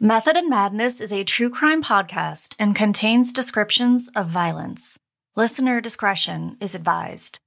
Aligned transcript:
Method 0.00 0.36
and 0.36 0.50
Madness 0.50 1.00
is 1.00 1.12
a 1.12 1.22
true 1.22 1.48
crime 1.48 1.80
podcast 1.80 2.56
and 2.58 2.74
contains 2.74 3.32
descriptions 3.32 4.10
of 4.16 4.26
violence. 4.26 4.98
Listener 5.36 5.80
discretion 5.80 6.56
is 6.60 6.74
advised. 6.74 7.38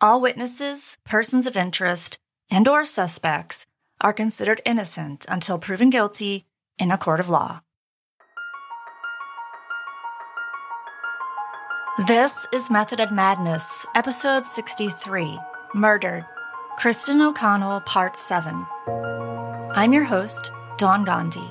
All 0.00 0.18
witnesses, 0.18 0.96
persons 1.04 1.46
of 1.46 1.58
interest, 1.58 2.18
and 2.50 2.66
or 2.66 2.86
suspects 2.86 3.66
are 4.00 4.14
considered 4.14 4.62
innocent 4.64 5.26
until 5.28 5.58
proven 5.58 5.90
guilty 5.90 6.46
in 6.78 6.90
a 6.90 6.96
court 6.96 7.20
of 7.20 7.28
law. 7.28 7.60
This 12.06 12.46
is 12.50 12.70
Method 12.70 13.00
and 13.00 13.14
Madness, 13.14 13.84
episode 13.94 14.46
63, 14.46 15.38
Murdered, 15.74 16.24
Kristin 16.78 17.20
O'Connell, 17.20 17.82
part 17.82 18.18
7. 18.18 18.66
I'm 19.74 19.92
your 19.92 20.04
host, 20.04 20.50
Dawn 20.78 21.04
Gandhi. 21.04 21.50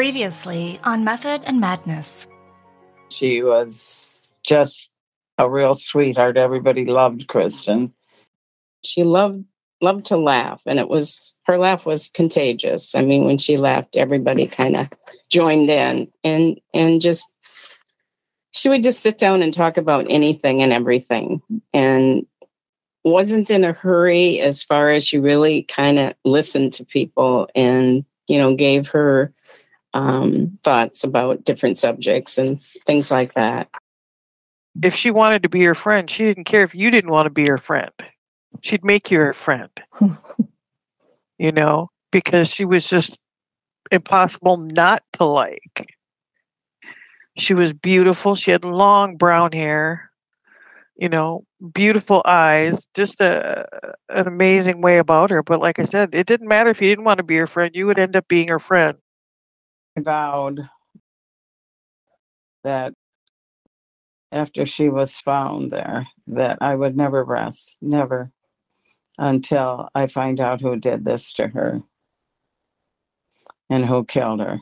Previously 0.00 0.80
on 0.82 1.04
Method 1.04 1.42
and 1.44 1.60
Madness. 1.60 2.26
She 3.10 3.42
was 3.42 4.34
just 4.42 4.90
a 5.36 5.46
real 5.46 5.74
sweetheart. 5.74 6.38
Everybody 6.38 6.86
loved 6.86 7.26
Kristin. 7.26 7.92
She 8.82 9.04
loved 9.04 9.44
loved 9.82 10.06
to 10.06 10.16
laugh 10.16 10.62
and 10.64 10.78
it 10.78 10.88
was 10.88 11.36
her 11.44 11.58
laugh 11.58 11.84
was 11.84 12.08
contagious. 12.08 12.94
I 12.94 13.02
mean 13.02 13.26
when 13.26 13.36
she 13.36 13.58
laughed 13.58 13.98
everybody 13.98 14.46
kind 14.46 14.74
of 14.74 14.88
joined 15.28 15.68
in 15.68 16.10
and 16.24 16.58
and 16.72 16.98
just 17.02 17.30
she 18.52 18.70
would 18.70 18.82
just 18.82 19.02
sit 19.02 19.18
down 19.18 19.42
and 19.42 19.52
talk 19.52 19.76
about 19.76 20.06
anything 20.08 20.62
and 20.62 20.72
everything 20.72 21.42
and 21.74 22.24
wasn't 23.04 23.50
in 23.50 23.64
a 23.64 23.74
hurry 23.74 24.40
as 24.40 24.62
far 24.62 24.92
as 24.92 25.06
she 25.06 25.18
really 25.18 25.64
kind 25.64 25.98
of 25.98 26.14
listened 26.24 26.72
to 26.72 26.86
people 26.86 27.50
and 27.54 28.06
you 28.28 28.38
know 28.38 28.54
gave 28.54 28.88
her 28.88 29.34
um, 29.94 30.58
thoughts 30.62 31.04
about 31.04 31.44
different 31.44 31.78
subjects 31.78 32.38
and 32.38 32.60
things 32.86 33.10
like 33.10 33.34
that. 33.34 33.68
If 34.82 34.94
she 34.94 35.10
wanted 35.10 35.42
to 35.42 35.48
be 35.48 35.60
your 35.60 35.74
friend, 35.74 36.08
she 36.08 36.24
didn't 36.24 36.44
care 36.44 36.62
if 36.62 36.74
you 36.74 36.90
didn't 36.90 37.10
want 37.10 37.26
to 37.26 37.30
be 37.30 37.46
her 37.48 37.58
friend. 37.58 37.90
She'd 38.62 38.84
make 38.84 39.10
you 39.10 39.18
her 39.18 39.32
friend, 39.32 39.70
you 41.38 41.52
know, 41.52 41.90
because 42.12 42.48
she 42.48 42.64
was 42.64 42.88
just 42.88 43.20
impossible 43.90 44.56
not 44.56 45.02
to 45.14 45.24
like. 45.24 45.94
She 47.36 47.54
was 47.54 47.72
beautiful. 47.72 48.34
She 48.34 48.50
had 48.50 48.64
long 48.64 49.16
brown 49.16 49.52
hair, 49.52 50.10
you 50.96 51.08
know, 51.08 51.44
beautiful 51.72 52.22
eyes, 52.24 52.86
just 52.94 53.20
a 53.20 53.66
an 54.08 54.26
amazing 54.26 54.82
way 54.82 54.98
about 54.98 55.30
her. 55.30 55.42
But 55.42 55.60
like 55.60 55.78
I 55.78 55.84
said, 55.84 56.10
it 56.12 56.26
didn't 56.26 56.48
matter 56.48 56.70
if 56.70 56.80
you 56.80 56.88
didn't 56.88 57.04
want 57.04 57.18
to 57.18 57.24
be 57.24 57.36
her 57.36 57.46
friend, 57.46 57.70
you 57.74 57.86
would 57.86 57.98
end 57.98 58.16
up 58.16 58.28
being 58.28 58.48
her 58.48 58.58
friend 58.58 58.98
vowed 60.00 60.68
that 62.64 62.92
after 64.32 64.64
she 64.66 64.88
was 64.88 65.18
found 65.18 65.70
there 65.70 66.06
that 66.26 66.58
I 66.60 66.74
would 66.74 66.96
never 66.96 67.24
rest, 67.24 67.78
never 67.80 68.30
until 69.18 69.88
I 69.94 70.06
find 70.06 70.40
out 70.40 70.60
who 70.60 70.76
did 70.76 71.04
this 71.04 71.32
to 71.34 71.48
her 71.48 71.82
and 73.68 73.86
who 73.86 74.04
killed 74.04 74.40
her. 74.40 74.60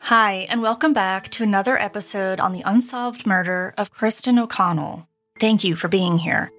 Hi, 0.00 0.46
and 0.48 0.62
welcome 0.62 0.92
back 0.92 1.28
to 1.30 1.42
another 1.42 1.78
episode 1.78 2.40
on 2.40 2.52
the 2.52 2.62
unsolved 2.62 3.26
murder 3.26 3.74
of 3.76 3.92
Kristin 3.92 4.40
O'Connell. 4.40 5.06
Thank 5.38 5.64
you 5.64 5.76
for 5.76 5.88
being 5.88 6.18
here. 6.18 6.50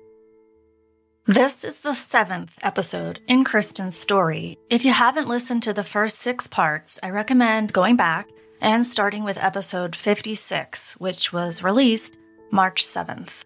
This 1.30 1.64
is 1.64 1.82
the 1.82 1.94
seventh 1.94 2.58
episode 2.64 3.20
in 3.28 3.44
Kristin's 3.44 3.96
story. 3.96 4.58
If 4.68 4.84
you 4.84 4.92
haven't 4.92 5.28
listened 5.28 5.62
to 5.62 5.74
the 5.74 5.84
first 5.84 6.16
six 6.16 6.48
parts, 6.48 7.00
I 7.04 7.12
recommend 7.12 7.72
going 7.72 7.98
back 7.98 8.28
and 8.62 8.84
starting 8.84 9.24
with 9.24 9.38
episode 9.38 9.96
56, 9.96 10.94
which 10.94 11.32
was 11.32 11.62
released 11.62 12.18
March 12.50 12.84
7th. 12.84 13.46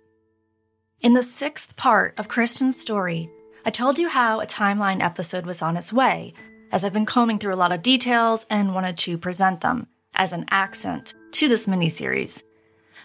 In 1.02 1.14
the 1.14 1.22
sixth 1.22 1.76
part 1.76 2.18
of 2.18 2.30
Kristin's 2.30 2.80
story, 2.80 3.30
I 3.66 3.70
told 3.70 4.00
you 4.00 4.08
how 4.08 4.40
a 4.40 4.46
timeline 4.46 5.04
episode 5.04 5.46
was 5.46 5.62
on 5.62 5.76
its 5.76 5.92
way, 5.92 6.34
as 6.72 6.86
I've 6.86 6.94
been 6.94 7.06
combing 7.06 7.38
through 7.38 7.54
a 7.54 7.64
lot 7.64 7.74
of 7.74 7.82
details 7.82 8.46
and 8.50 8.74
wanted 8.74 8.96
to 9.00 9.18
present 9.18 9.60
them 9.60 9.88
as 10.14 10.32
an 10.32 10.46
accent 10.52 11.14
to 11.34 11.50
this 11.50 11.68
miniseries. 11.68 12.44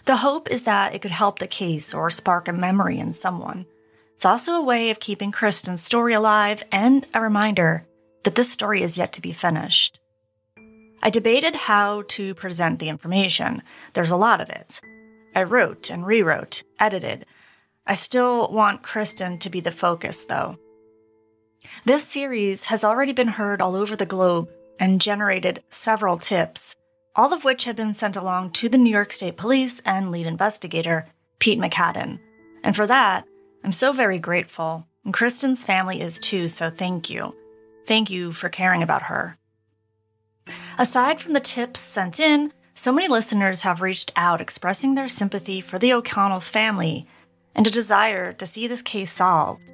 The 0.05 0.15
hope 0.15 0.49
is 0.49 0.63
that 0.63 0.95
it 0.95 1.01
could 1.01 1.11
help 1.11 1.39
the 1.39 1.47
case 1.47 1.93
or 1.93 2.09
spark 2.09 2.47
a 2.47 2.53
memory 2.53 2.97
in 2.97 3.13
someone. 3.13 3.65
It's 4.19 4.25
also 4.25 4.55
a 4.55 4.61
way 4.61 4.89
of 4.89 4.99
keeping 4.99 5.31
Kristin's 5.31 5.81
story 5.81 6.11
alive 6.13 6.61
and 6.73 7.07
a 7.13 7.21
reminder 7.21 7.87
that 8.25 8.35
this 8.35 8.51
story 8.51 8.83
is 8.83 8.97
yet 8.97 9.13
to 9.13 9.21
be 9.21 9.31
finished. 9.31 9.97
I 11.01 11.09
debated 11.09 11.55
how 11.55 12.03
to 12.09 12.35
present 12.35 12.79
the 12.79 12.89
information. 12.89 13.63
There's 13.93 14.11
a 14.11 14.17
lot 14.17 14.41
of 14.41 14.49
it. 14.49 14.81
I 15.33 15.43
wrote 15.43 15.89
and 15.89 16.05
rewrote, 16.05 16.65
edited. 16.81 17.27
I 17.87 17.93
still 17.93 18.51
want 18.51 18.83
Kristin 18.83 19.39
to 19.39 19.49
be 19.49 19.61
the 19.61 19.71
focus, 19.71 20.25
though. 20.25 20.57
This 21.85 22.03
series 22.03 22.65
has 22.65 22.83
already 22.83 23.13
been 23.13 23.29
heard 23.29 23.61
all 23.61 23.73
over 23.73 23.95
the 23.95 24.05
globe 24.05 24.49
and 24.81 24.99
generated 24.99 25.63
several 25.69 26.17
tips, 26.17 26.75
all 27.15 27.33
of 27.33 27.45
which 27.45 27.63
have 27.63 27.77
been 27.77 27.93
sent 27.93 28.17
along 28.17 28.51
to 28.51 28.67
the 28.67 28.77
New 28.77 28.91
York 28.91 29.13
State 29.13 29.37
Police 29.37 29.79
and 29.85 30.11
lead 30.11 30.25
investigator, 30.25 31.07
Pete 31.39 31.57
McCadden. 31.57 32.19
And 32.65 32.75
for 32.75 32.85
that, 32.85 33.25
I'm 33.63 33.71
so 33.71 33.91
very 33.91 34.19
grateful, 34.19 34.87
and 35.03 35.13
Kristin's 35.13 35.63
family 35.63 36.01
is 36.01 36.19
too, 36.19 36.47
so 36.47 36.69
thank 36.69 37.09
you. 37.09 37.35
Thank 37.85 38.09
you 38.09 38.31
for 38.31 38.49
caring 38.49 38.83
about 38.83 39.03
her. 39.03 39.37
Aside 40.77 41.19
from 41.19 41.33
the 41.33 41.39
tips 41.39 41.79
sent 41.79 42.19
in, 42.19 42.53
so 42.73 42.91
many 42.91 43.07
listeners 43.07 43.63
have 43.63 43.81
reached 43.81 44.11
out 44.15 44.41
expressing 44.41 44.95
their 44.95 45.07
sympathy 45.07 45.59
for 45.59 45.77
the 45.77 45.91
O'Connell 45.91 46.39
family 46.39 47.07
and 47.53 47.67
a 47.67 47.71
desire 47.71 48.31
to 48.33 48.45
see 48.45 48.67
this 48.67 48.81
case 48.81 49.11
solved. 49.11 49.73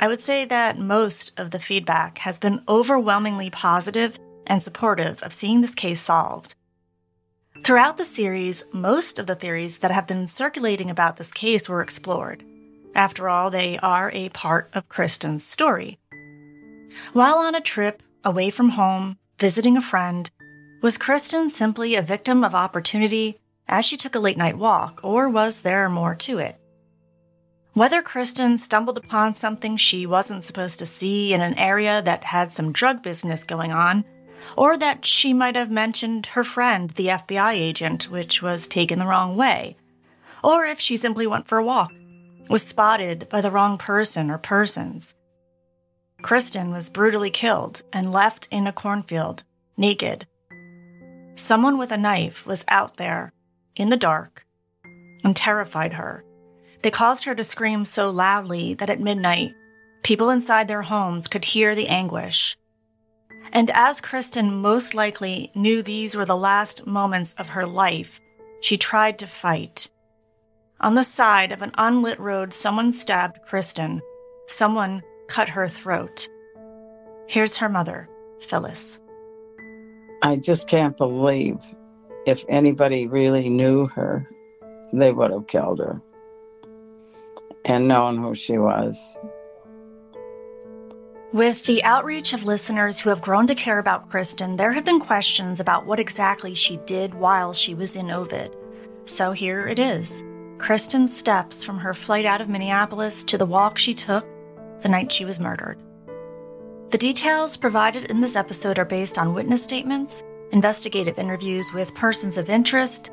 I 0.00 0.08
would 0.08 0.20
say 0.20 0.44
that 0.46 0.78
most 0.78 1.38
of 1.38 1.52
the 1.52 1.60
feedback 1.60 2.18
has 2.18 2.40
been 2.40 2.62
overwhelmingly 2.68 3.50
positive 3.50 4.18
and 4.46 4.60
supportive 4.60 5.22
of 5.22 5.32
seeing 5.32 5.60
this 5.60 5.74
case 5.74 6.00
solved. 6.00 6.56
Throughout 7.62 7.96
the 7.96 8.04
series, 8.04 8.64
most 8.72 9.20
of 9.20 9.28
the 9.28 9.36
theories 9.36 9.78
that 9.78 9.92
have 9.92 10.08
been 10.08 10.26
circulating 10.26 10.90
about 10.90 11.16
this 11.16 11.30
case 11.30 11.68
were 11.68 11.80
explored. 11.82 12.42
After 12.94 13.28
all, 13.28 13.50
they 13.50 13.78
are 13.78 14.10
a 14.12 14.28
part 14.30 14.70
of 14.74 14.88
Kristin's 14.88 15.44
story. 15.44 15.98
While 17.12 17.36
on 17.36 17.54
a 17.54 17.60
trip 17.60 18.02
away 18.24 18.50
from 18.50 18.70
home, 18.70 19.18
visiting 19.38 19.76
a 19.76 19.80
friend, 19.80 20.30
was 20.82 20.98
Kristin 20.98 21.48
simply 21.48 21.94
a 21.94 22.02
victim 22.02 22.44
of 22.44 22.54
opportunity 22.54 23.38
as 23.68 23.84
she 23.84 23.96
took 23.96 24.14
a 24.14 24.20
late 24.20 24.36
night 24.36 24.58
walk, 24.58 25.00
or 25.02 25.28
was 25.28 25.62
there 25.62 25.88
more 25.88 26.14
to 26.16 26.38
it? 26.38 26.58
Whether 27.72 28.02
Kristin 28.02 28.58
stumbled 28.58 28.98
upon 28.98 29.32
something 29.32 29.78
she 29.78 30.04
wasn't 30.04 30.44
supposed 30.44 30.78
to 30.80 30.86
see 30.86 31.32
in 31.32 31.40
an 31.40 31.54
area 31.54 32.02
that 32.02 32.24
had 32.24 32.52
some 32.52 32.72
drug 32.72 33.02
business 33.02 33.44
going 33.44 33.72
on, 33.72 34.04
or 34.56 34.76
that 34.76 35.06
she 35.06 35.32
might 35.32 35.56
have 35.56 35.70
mentioned 35.70 36.26
her 36.26 36.44
friend, 36.44 36.90
the 36.90 37.06
FBI 37.06 37.52
agent, 37.52 38.10
which 38.10 38.42
was 38.42 38.66
taken 38.66 38.98
the 38.98 39.06
wrong 39.06 39.36
way, 39.36 39.76
or 40.44 40.66
if 40.66 40.80
she 40.80 40.96
simply 40.96 41.26
went 41.26 41.48
for 41.48 41.56
a 41.56 41.64
walk 41.64 41.92
was 42.52 42.62
spotted 42.62 43.26
by 43.30 43.40
the 43.40 43.50
wrong 43.50 43.78
person 43.78 44.30
or 44.30 44.36
persons. 44.36 45.14
Kristin 46.20 46.70
was 46.70 46.90
brutally 46.90 47.30
killed 47.30 47.80
and 47.94 48.12
left 48.12 48.46
in 48.50 48.66
a 48.66 48.72
cornfield, 48.74 49.44
naked. 49.78 50.26
Someone 51.34 51.78
with 51.78 51.90
a 51.90 51.96
knife 51.96 52.46
was 52.46 52.66
out 52.68 52.98
there, 52.98 53.32
in 53.74 53.88
the 53.88 53.96
dark, 53.96 54.44
and 55.24 55.34
terrified 55.34 55.94
her. 55.94 56.26
They 56.82 56.90
caused 56.90 57.24
her 57.24 57.34
to 57.34 57.42
scream 57.42 57.86
so 57.86 58.10
loudly 58.10 58.74
that 58.74 58.90
at 58.90 59.00
midnight, 59.00 59.54
people 60.02 60.28
inside 60.28 60.68
their 60.68 60.82
homes 60.82 61.28
could 61.28 61.46
hear 61.46 61.74
the 61.74 61.88
anguish. 61.88 62.54
And 63.50 63.70
as 63.70 64.02
Kristin 64.02 64.60
most 64.60 64.94
likely 64.94 65.52
knew 65.54 65.80
these 65.80 66.14
were 66.14 66.26
the 66.26 66.36
last 66.36 66.86
moments 66.86 67.32
of 67.38 67.50
her 67.50 67.66
life, 67.66 68.20
she 68.60 68.76
tried 68.76 69.18
to 69.20 69.26
fight. 69.26 69.88
On 70.82 70.94
the 70.96 71.04
side 71.04 71.52
of 71.52 71.62
an 71.62 71.70
unlit 71.78 72.18
road, 72.18 72.52
someone 72.52 72.90
stabbed 72.90 73.38
Kristin. 73.48 74.00
Someone 74.46 75.02
cut 75.28 75.48
her 75.48 75.68
throat. 75.68 76.28
Here's 77.28 77.56
her 77.58 77.68
mother, 77.68 78.08
Phyllis. 78.40 78.98
I 80.22 80.36
just 80.36 80.68
can't 80.68 80.96
believe 80.96 81.56
if 82.26 82.44
anybody 82.48 83.06
really 83.06 83.48
knew 83.48 83.86
her, 83.86 84.28
they 84.92 85.12
would 85.12 85.30
have 85.30 85.46
killed 85.46 85.78
her. 85.78 86.00
and 87.64 87.86
known 87.86 88.16
who 88.18 88.34
she 88.34 88.58
was. 88.58 89.16
With 91.32 91.64
the 91.64 91.84
outreach 91.84 92.34
of 92.34 92.44
listeners 92.44 93.00
who 93.00 93.08
have 93.10 93.22
grown 93.22 93.46
to 93.46 93.54
care 93.54 93.78
about 93.78 94.10
Kristin, 94.10 94.56
there 94.56 94.72
have 94.72 94.84
been 94.84 94.98
questions 94.98 95.60
about 95.60 95.86
what 95.86 96.00
exactly 96.00 96.54
she 96.54 96.78
did 96.78 97.14
while 97.14 97.52
she 97.52 97.72
was 97.72 97.94
in 97.94 98.10
Ovid. 98.10 98.56
So 99.04 99.30
here 99.30 99.68
it 99.68 99.78
is 99.78 100.24
Kristin's 100.62 101.14
steps 101.14 101.64
from 101.64 101.78
her 101.78 101.92
flight 101.92 102.24
out 102.24 102.40
of 102.40 102.48
Minneapolis 102.48 103.24
to 103.24 103.36
the 103.36 103.44
walk 103.44 103.78
she 103.78 103.94
took 103.94 104.24
the 104.80 104.88
night 104.88 105.10
she 105.10 105.24
was 105.24 105.40
murdered. 105.40 105.76
The 106.90 106.98
details 106.98 107.56
provided 107.56 108.04
in 108.04 108.20
this 108.20 108.36
episode 108.36 108.78
are 108.78 108.84
based 108.84 109.18
on 109.18 109.34
witness 109.34 109.64
statements, 109.64 110.22
investigative 110.52 111.18
interviews 111.18 111.72
with 111.72 111.94
persons 111.96 112.38
of 112.38 112.48
interest, 112.48 113.10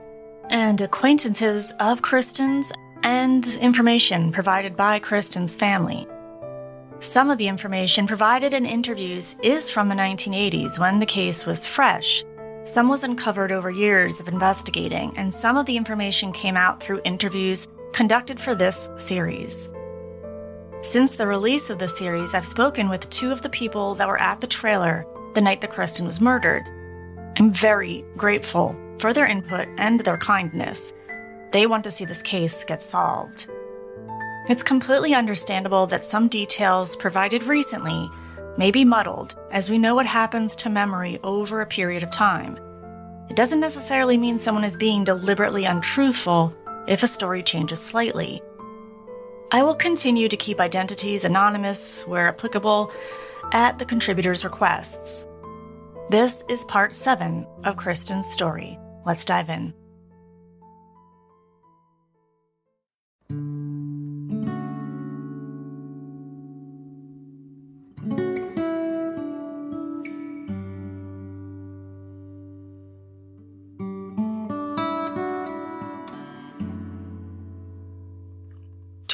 and 0.51 0.79
acquaintances 0.79 1.73
of 1.79 2.03
Kristin's, 2.03 2.71
and 3.01 3.43
information 3.59 4.31
provided 4.31 4.77
by 4.77 4.99
Kristin's 4.99 5.55
family. 5.55 6.07
Some 6.99 7.31
of 7.31 7.39
the 7.39 7.47
information 7.47 8.05
provided 8.05 8.53
in 8.53 8.67
interviews 8.67 9.35
is 9.41 9.71
from 9.71 9.89
the 9.89 9.95
1980s 9.95 10.77
when 10.77 10.99
the 10.99 11.05
case 11.07 11.47
was 11.47 11.65
fresh. 11.65 12.23
Some 12.65 12.89
was 12.89 13.03
uncovered 13.03 13.51
over 13.51 13.71
years 13.71 14.19
of 14.19 14.27
investigating, 14.27 15.13
and 15.17 15.33
some 15.33 15.57
of 15.57 15.65
the 15.65 15.77
information 15.77 16.31
came 16.31 16.57
out 16.57 16.81
through 16.81 17.01
interviews 17.03 17.67
conducted 17.93 18.39
for 18.39 18.53
this 18.53 18.89
series. 18.97 19.69
Since 20.81 21.15
the 21.15 21.27
release 21.27 21.69
of 21.69 21.79
the 21.79 21.87
series, 21.87 22.33
I've 22.33 22.45
spoken 22.45 22.89
with 22.89 23.09
two 23.09 23.31
of 23.31 23.41
the 23.41 23.49
people 23.49 23.95
that 23.95 24.07
were 24.07 24.19
at 24.19 24.39
the 24.39 24.47
trailer 24.47 25.05
the 25.33 25.41
night 25.41 25.61
that 25.61 25.71
Kristin 25.71 26.05
was 26.05 26.21
murdered. 26.21 26.63
I'm 27.37 27.51
very 27.51 28.05
grateful 28.17 28.75
for 28.97 29.13
their 29.13 29.27
input 29.27 29.67
and 29.77 29.99
their 30.01 30.17
kindness. 30.17 30.93
They 31.51 31.65
want 31.65 31.83
to 31.85 31.91
see 31.91 32.05
this 32.05 32.21
case 32.21 32.63
get 32.63 32.81
solved. 32.81 33.49
It's 34.47 34.63
completely 34.63 35.13
understandable 35.13 35.85
that 35.87 36.05
some 36.05 36.27
details 36.27 36.95
provided 36.95 37.43
recently 37.43 38.09
may 38.59 38.71
be 38.71 38.83
muddled, 38.83 39.37
as 39.51 39.69
we 39.69 39.77
know 39.77 39.95
what 39.95 40.05
happens 40.05 40.53
to 40.53 40.69
memory 40.69 41.17
over 41.23 41.61
a 41.61 41.65
period 41.65 42.03
of 42.03 42.11
time. 42.11 42.59
It 43.29 43.37
doesn't 43.37 43.61
necessarily 43.61 44.17
mean 44.17 44.37
someone 44.37 44.65
is 44.65 44.75
being 44.75 45.05
deliberately 45.05 45.63
untruthful 45.63 46.53
if 46.85 47.01
a 47.01 47.07
story 47.07 47.41
changes 47.41 47.79
slightly. 47.79 48.41
I 49.51 49.63
will 49.63 49.75
continue 49.75 50.27
to 50.27 50.35
keep 50.35 50.59
identities 50.59 51.23
anonymous 51.23 52.05
where 52.05 52.27
applicable 52.27 52.91
at 53.53 53.79
the 53.79 53.85
contributors' 53.85 54.43
requests. 54.43 55.25
This 56.09 56.43
is 56.49 56.65
part 56.65 56.91
7 56.91 57.47
of 57.63 57.77
Kristin's 57.77 58.29
story. 58.29 58.77
Let's 59.05 59.23
dive 59.23 59.49
in. 59.49 59.73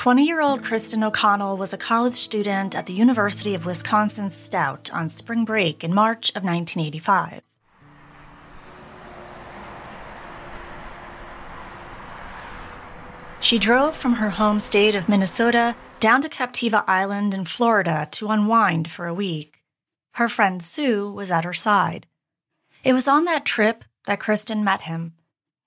20 0.06 0.24
year 0.24 0.40
old 0.40 0.62
Kristin 0.62 1.04
O'Connell 1.04 1.58
was 1.58 1.74
a 1.74 1.80
college 1.80 2.14
student 2.14 2.76
at 2.76 2.86
the 2.86 2.94
University 2.94 3.56
of 3.56 3.66
Wisconsin 3.66 4.30
Stout 4.30 4.92
on 4.94 5.10
spring 5.10 5.46
break 5.46 5.84
in 5.84 5.96
March 5.96 6.30
of 6.36 6.44
1985. 6.44 7.42
She 13.40 13.58
drove 13.58 13.96
from 13.96 14.18
her 14.18 14.30
home 14.30 14.60
state 14.60 14.94
of 14.94 15.10
Minnesota 15.10 15.76
down 16.00 16.22
to 16.22 16.30
Captiva 16.30 16.84
Island 16.88 17.34
in 17.34 17.44
Florida 17.44 18.08
to 18.12 18.28
unwind 18.28 18.92
for 18.92 19.08
a 19.08 19.14
week. 19.16 19.64
Her 20.12 20.30
friend 20.30 20.62
Sue 20.62 21.12
was 21.12 21.32
at 21.32 21.46
her 21.46 21.54
side. 21.54 22.06
It 22.84 22.94
was 22.94 23.08
on 23.08 23.24
that 23.24 23.44
trip 23.44 23.84
that 24.06 24.20
Kristin 24.20 24.62
met 24.62 24.82
him. 24.82 25.14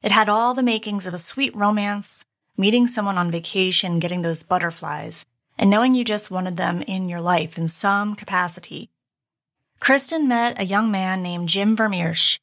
It 0.01 0.13
had 0.13 0.29
all 0.29 0.55
the 0.55 0.63
makings 0.63 1.09
of 1.09 1.15
a 1.15 1.19
sweet 1.19 1.57
romance 1.57 2.25
meeting 2.59 2.87
someone 2.87 3.17
on 3.17 3.31
vacation, 3.31 4.01
getting 4.01 4.23
those 4.23 4.43
butterflies, 4.43 5.25
and 5.57 5.71
knowing 5.71 5.95
you 5.95 6.05
just 6.05 6.31
wanted 6.31 6.57
them 6.57 6.83
in 6.83 7.09
your 7.09 7.21
life 7.21 7.57
in 7.57 7.69
some 7.69 8.15
capacity. 8.15 8.91
Kristin 9.81 10.27
met 10.27 10.61
a 10.61 10.67
young 10.67 10.91
man 10.91 11.23
named 11.23 11.49
Jim 11.49 11.77
Vermeersch. 11.77 12.39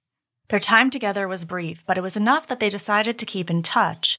Their 0.47 0.59
time 0.59 0.89
together 0.89 1.27
was 1.27 1.43
brief, 1.43 1.83
but 1.85 1.97
it 1.97 2.01
was 2.01 2.15
enough 2.15 2.47
that 2.47 2.59
they 2.59 2.69
decided 2.69 3.19
to 3.19 3.25
keep 3.25 3.49
in 3.49 3.61
touch. 3.61 4.17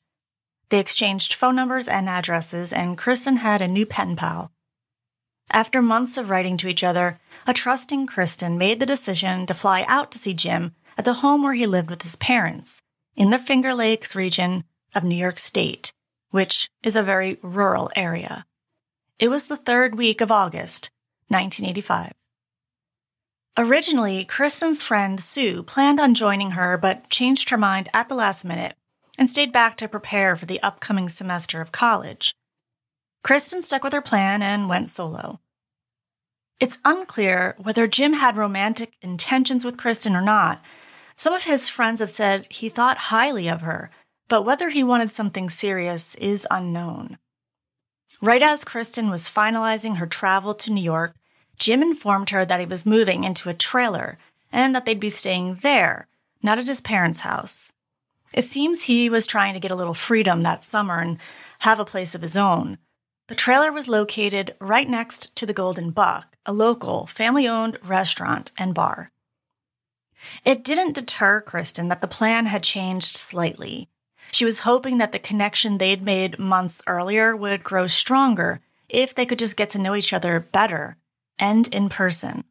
They 0.68 0.80
exchanged 0.80 1.32
phone 1.32 1.56
numbers 1.56 1.88
and 1.88 2.08
addresses, 2.08 2.72
and 2.72 2.98
Kristin 2.98 3.38
had 3.38 3.62
a 3.62 3.68
new 3.68 3.86
pen 3.86 4.16
pal. 4.16 4.50
After 5.50 5.80
months 5.80 6.18
of 6.18 6.28
writing 6.28 6.56
to 6.58 6.68
each 6.68 6.84
other, 6.84 7.18
a 7.46 7.54
trusting 7.54 8.06
Kristin 8.06 8.58
made 8.58 8.80
the 8.80 8.86
decision 8.86 9.46
to 9.46 9.54
fly 9.54 9.84
out 9.88 10.10
to 10.10 10.18
see 10.18 10.34
Jim 10.34 10.74
at 10.98 11.04
the 11.04 11.14
home 11.14 11.42
where 11.42 11.54
he 11.54 11.66
lived 11.66 11.88
with 11.88 12.02
his 12.02 12.16
parents, 12.16 12.82
in 13.14 13.30
the 13.30 13.38
Finger 13.38 13.72
Lakes 13.72 14.16
region 14.16 14.64
of 14.96 15.04
New 15.04 15.14
York 15.14 15.38
State, 15.38 15.92
which 16.30 16.68
is 16.82 16.96
a 16.96 17.02
very 17.02 17.38
rural 17.42 17.90
area. 17.94 18.46
It 19.18 19.28
was 19.28 19.48
the 19.48 19.56
third 19.56 19.94
week 19.94 20.20
of 20.20 20.32
August, 20.32 20.90
1985. 21.28 22.12
Originally, 23.58 24.24
Kristin's 24.24 24.82
friend 24.82 25.18
Sue 25.18 25.62
planned 25.62 25.98
on 25.98 26.14
joining 26.14 26.52
her 26.52 26.76
but 26.76 27.08
changed 27.08 27.50
her 27.50 27.56
mind 27.56 27.88
at 27.94 28.08
the 28.08 28.14
last 28.14 28.44
minute 28.44 28.74
and 29.18 29.30
stayed 29.30 29.52
back 29.52 29.76
to 29.78 29.88
prepare 29.88 30.36
for 30.36 30.44
the 30.46 30.62
upcoming 30.62 31.08
semester 31.08 31.60
of 31.60 31.72
college. 31.72 32.34
Kristin 33.24 33.62
stuck 33.62 33.82
with 33.82 33.92
her 33.92 34.02
plan 34.02 34.42
and 34.42 34.68
went 34.68 34.90
solo. 34.90 35.40
It's 36.60 36.78
unclear 36.84 37.54
whether 37.58 37.86
Jim 37.86 38.14
had 38.14 38.36
romantic 38.36 38.94
intentions 39.02 39.64
with 39.64 39.76
Kristin 39.76 40.14
or 40.14 40.22
not. 40.22 40.62
Some 41.16 41.32
of 41.32 41.44
his 41.44 41.68
friends 41.68 42.00
have 42.00 42.10
said 42.10 42.46
he 42.50 42.68
thought 42.68 42.98
highly 42.98 43.48
of 43.48 43.62
her 43.62 43.90
but 44.28 44.42
whether 44.42 44.70
he 44.70 44.82
wanted 44.82 45.12
something 45.12 45.48
serious 45.48 46.14
is 46.16 46.46
unknown. 46.50 47.18
Right 48.20 48.42
as 48.42 48.64
Kristin 48.64 49.10
was 49.10 49.30
finalizing 49.30 49.96
her 49.96 50.06
travel 50.06 50.54
to 50.54 50.72
New 50.72 50.82
York, 50.82 51.14
Jim 51.58 51.82
informed 51.82 52.30
her 52.30 52.44
that 52.44 52.60
he 52.60 52.66
was 52.66 52.86
moving 52.86 53.24
into 53.24 53.48
a 53.48 53.54
trailer 53.54 54.18
and 54.52 54.74
that 54.74 54.84
they'd 54.86 55.00
be 55.00 55.10
staying 55.10 55.56
there, 55.56 56.08
not 56.42 56.58
at 56.58 56.66
his 56.66 56.80
parents' 56.80 57.20
house. 57.22 57.72
It 58.32 58.44
seems 58.44 58.84
he 58.84 59.08
was 59.08 59.26
trying 59.26 59.54
to 59.54 59.60
get 59.60 59.70
a 59.70 59.76
little 59.76 59.94
freedom 59.94 60.42
that 60.42 60.64
summer 60.64 60.98
and 61.00 61.18
have 61.60 61.80
a 61.80 61.84
place 61.84 62.14
of 62.14 62.22
his 62.22 62.36
own. 62.36 62.78
The 63.28 63.34
trailer 63.34 63.72
was 63.72 63.88
located 63.88 64.54
right 64.60 64.88
next 64.88 65.34
to 65.36 65.46
the 65.46 65.52
Golden 65.52 65.90
Buck, 65.90 66.36
a 66.44 66.52
local, 66.52 67.06
family 67.06 67.48
owned 67.48 67.78
restaurant 67.82 68.52
and 68.58 68.74
bar. 68.74 69.10
It 70.44 70.64
didn't 70.64 70.94
deter 70.94 71.42
Kristin 71.42 71.88
that 71.88 72.00
the 72.00 72.08
plan 72.08 72.46
had 72.46 72.62
changed 72.62 73.16
slightly. 73.16 73.88
She 74.32 74.44
was 74.44 74.60
hoping 74.60 74.98
that 74.98 75.12
the 75.12 75.18
connection 75.18 75.78
they'd 75.78 76.02
made 76.02 76.38
months 76.38 76.82
earlier 76.86 77.34
would 77.34 77.64
grow 77.64 77.86
stronger 77.86 78.60
if 78.88 79.14
they 79.14 79.26
could 79.26 79.38
just 79.38 79.56
get 79.56 79.70
to 79.70 79.78
know 79.78 79.94
each 79.94 80.12
other 80.12 80.40
better 80.40 80.96
and 81.38 81.72
in 81.74 81.88
person. 81.88 82.44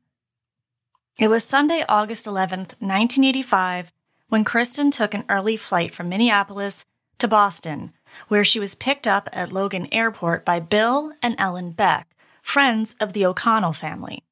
It 1.17 1.29
was 1.29 1.45
Sunday, 1.45 1.85
August 1.87 2.25
11th, 2.25 2.75
1985, 2.81 3.93
when 4.27 4.43
Kristin 4.43 4.91
took 4.91 5.13
an 5.13 5.23
early 5.29 5.55
flight 5.55 5.93
from 5.93 6.09
Minneapolis 6.09 6.83
to 7.19 7.27
Boston, 7.27 7.93
where 8.27 8.43
she 8.43 8.59
was 8.59 8.75
picked 8.75 9.07
up 9.07 9.29
at 9.31 9.53
Logan 9.53 9.87
Airport 9.93 10.43
by 10.43 10.59
Bill 10.59 11.13
and 11.21 11.35
Ellen 11.37 11.71
Beck, 11.71 12.09
friends 12.41 12.95
of 12.99 13.13
the 13.13 13.25
O'Connell 13.25 13.71
family. 13.71 14.24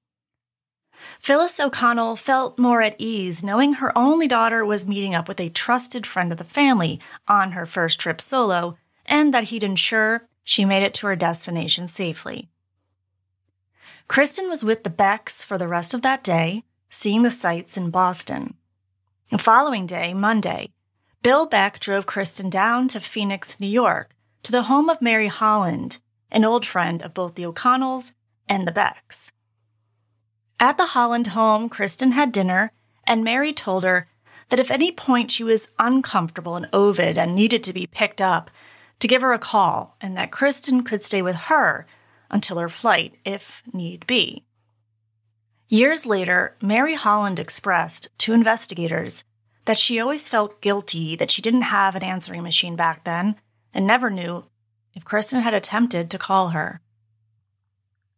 Phyllis 1.20 1.60
O'Connell 1.60 2.16
felt 2.16 2.60
more 2.60 2.82
at 2.82 2.96
ease 2.98 3.44
knowing 3.44 3.74
her 3.74 3.98
only 3.98 4.28
daughter 4.28 4.66
was 4.66 4.88
meeting 4.88 5.16
up 5.16 5.28
with 5.28 5.40
a 5.40 5.50
trusted 5.50 6.06
friend 6.06 6.32
of 6.32 6.38
the 6.38 6.44
family 6.44 7.00
on 7.28 7.54
her 7.54 7.66
first 7.66 8.00
trip 8.00 8.20
solo, 8.20 8.78
and 9.06 9.34
that 9.34 9.46
he'd 9.46 9.64
ensure 9.64 10.28
she 10.44 10.66
made 10.66 10.84
it 10.84 10.94
to 10.96 11.08
her 11.08 11.16
destination 11.16 11.88
safely. 11.88 12.50
Kristin 14.10 14.50
was 14.50 14.64
with 14.64 14.84
the 14.84 14.90
Becks 14.90 15.46
for 15.46 15.58
the 15.58 15.68
rest 15.68 15.94
of 15.94 16.02
that 16.02 16.24
day, 16.24 16.64
seeing 16.90 17.24
the 17.24 17.32
sights 17.32 17.78
in 17.78 17.90
Boston. 17.90 18.56
The 19.32 19.38
following 19.38 19.86
day, 19.86 20.14
Monday, 20.14 20.70
Bill 21.24 21.46
Beck 21.46 21.80
drove 21.80 22.06
Kristin 22.06 22.50
down 22.50 22.88
to 22.90 23.00
Phoenix, 23.00 23.60
New 23.60 23.68
York, 23.68 24.14
to 24.44 24.52
the 24.52 24.64
home 24.64 24.90
of 24.90 25.02
Mary 25.02 25.28
Holland, 25.28 26.00
an 26.30 26.44
old 26.44 26.66
friend 26.66 27.02
of 27.02 27.14
both 27.14 27.36
the 27.36 27.46
O'Connells 27.46 28.14
and 28.48 28.68
the 28.68 28.72
Becks. 28.72 29.32
At 30.64 30.78
the 30.78 30.86
Holland 30.86 31.28
home, 31.28 31.70
Kristin 31.70 32.14
had 32.14 32.32
dinner, 32.32 32.72
and 33.06 33.22
Mary 33.22 33.52
told 33.52 33.84
her 33.84 34.08
that 34.48 34.62
if 34.62 34.72
any 34.72 34.94
point 34.94 35.30
she 35.30 35.44
was 35.44 35.68
uncomfortable 35.78 36.56
in 36.56 36.68
Ovid 36.72 37.18
and 37.18 37.36
needed 37.36 37.64
to 37.64 37.74
be 37.74 37.86
picked 37.86 38.22
up, 38.22 38.50
to 39.00 39.08
give 39.10 39.22
her 39.22 39.34
a 39.34 39.40
call, 39.40 39.98
and 40.00 40.16
that 40.16 40.32
Kristin 40.32 40.86
could 40.86 41.04
stay 41.04 41.22
with 41.22 41.36
her 41.52 41.86
until 42.32 42.60
her 42.60 42.70
flight, 42.70 43.16
if 43.26 43.62
need 43.74 44.08
be. 44.08 44.46
Years 45.68 46.06
later, 46.06 46.56
Mary 46.62 46.94
Holland 46.94 47.40
expressed 47.40 48.08
to 48.20 48.32
investigators 48.32 49.26
that 49.66 49.78
she 49.78 50.00
always 50.00 50.30
felt 50.30 50.62
guilty 50.62 51.18
that 51.18 51.30
she 51.30 51.42
didn't 51.42 51.64
have 51.64 51.94
an 51.94 52.06
answering 52.06 52.42
machine 52.42 52.78
back 52.78 53.04
then 53.04 53.36
and 53.74 53.86
never 53.86 54.10
knew 54.10 54.46
if 54.94 55.04
Kristin 55.04 55.42
had 55.42 55.54
attempted 55.54 56.10
to 56.10 56.18
call 56.18 56.52
her. 56.52 56.80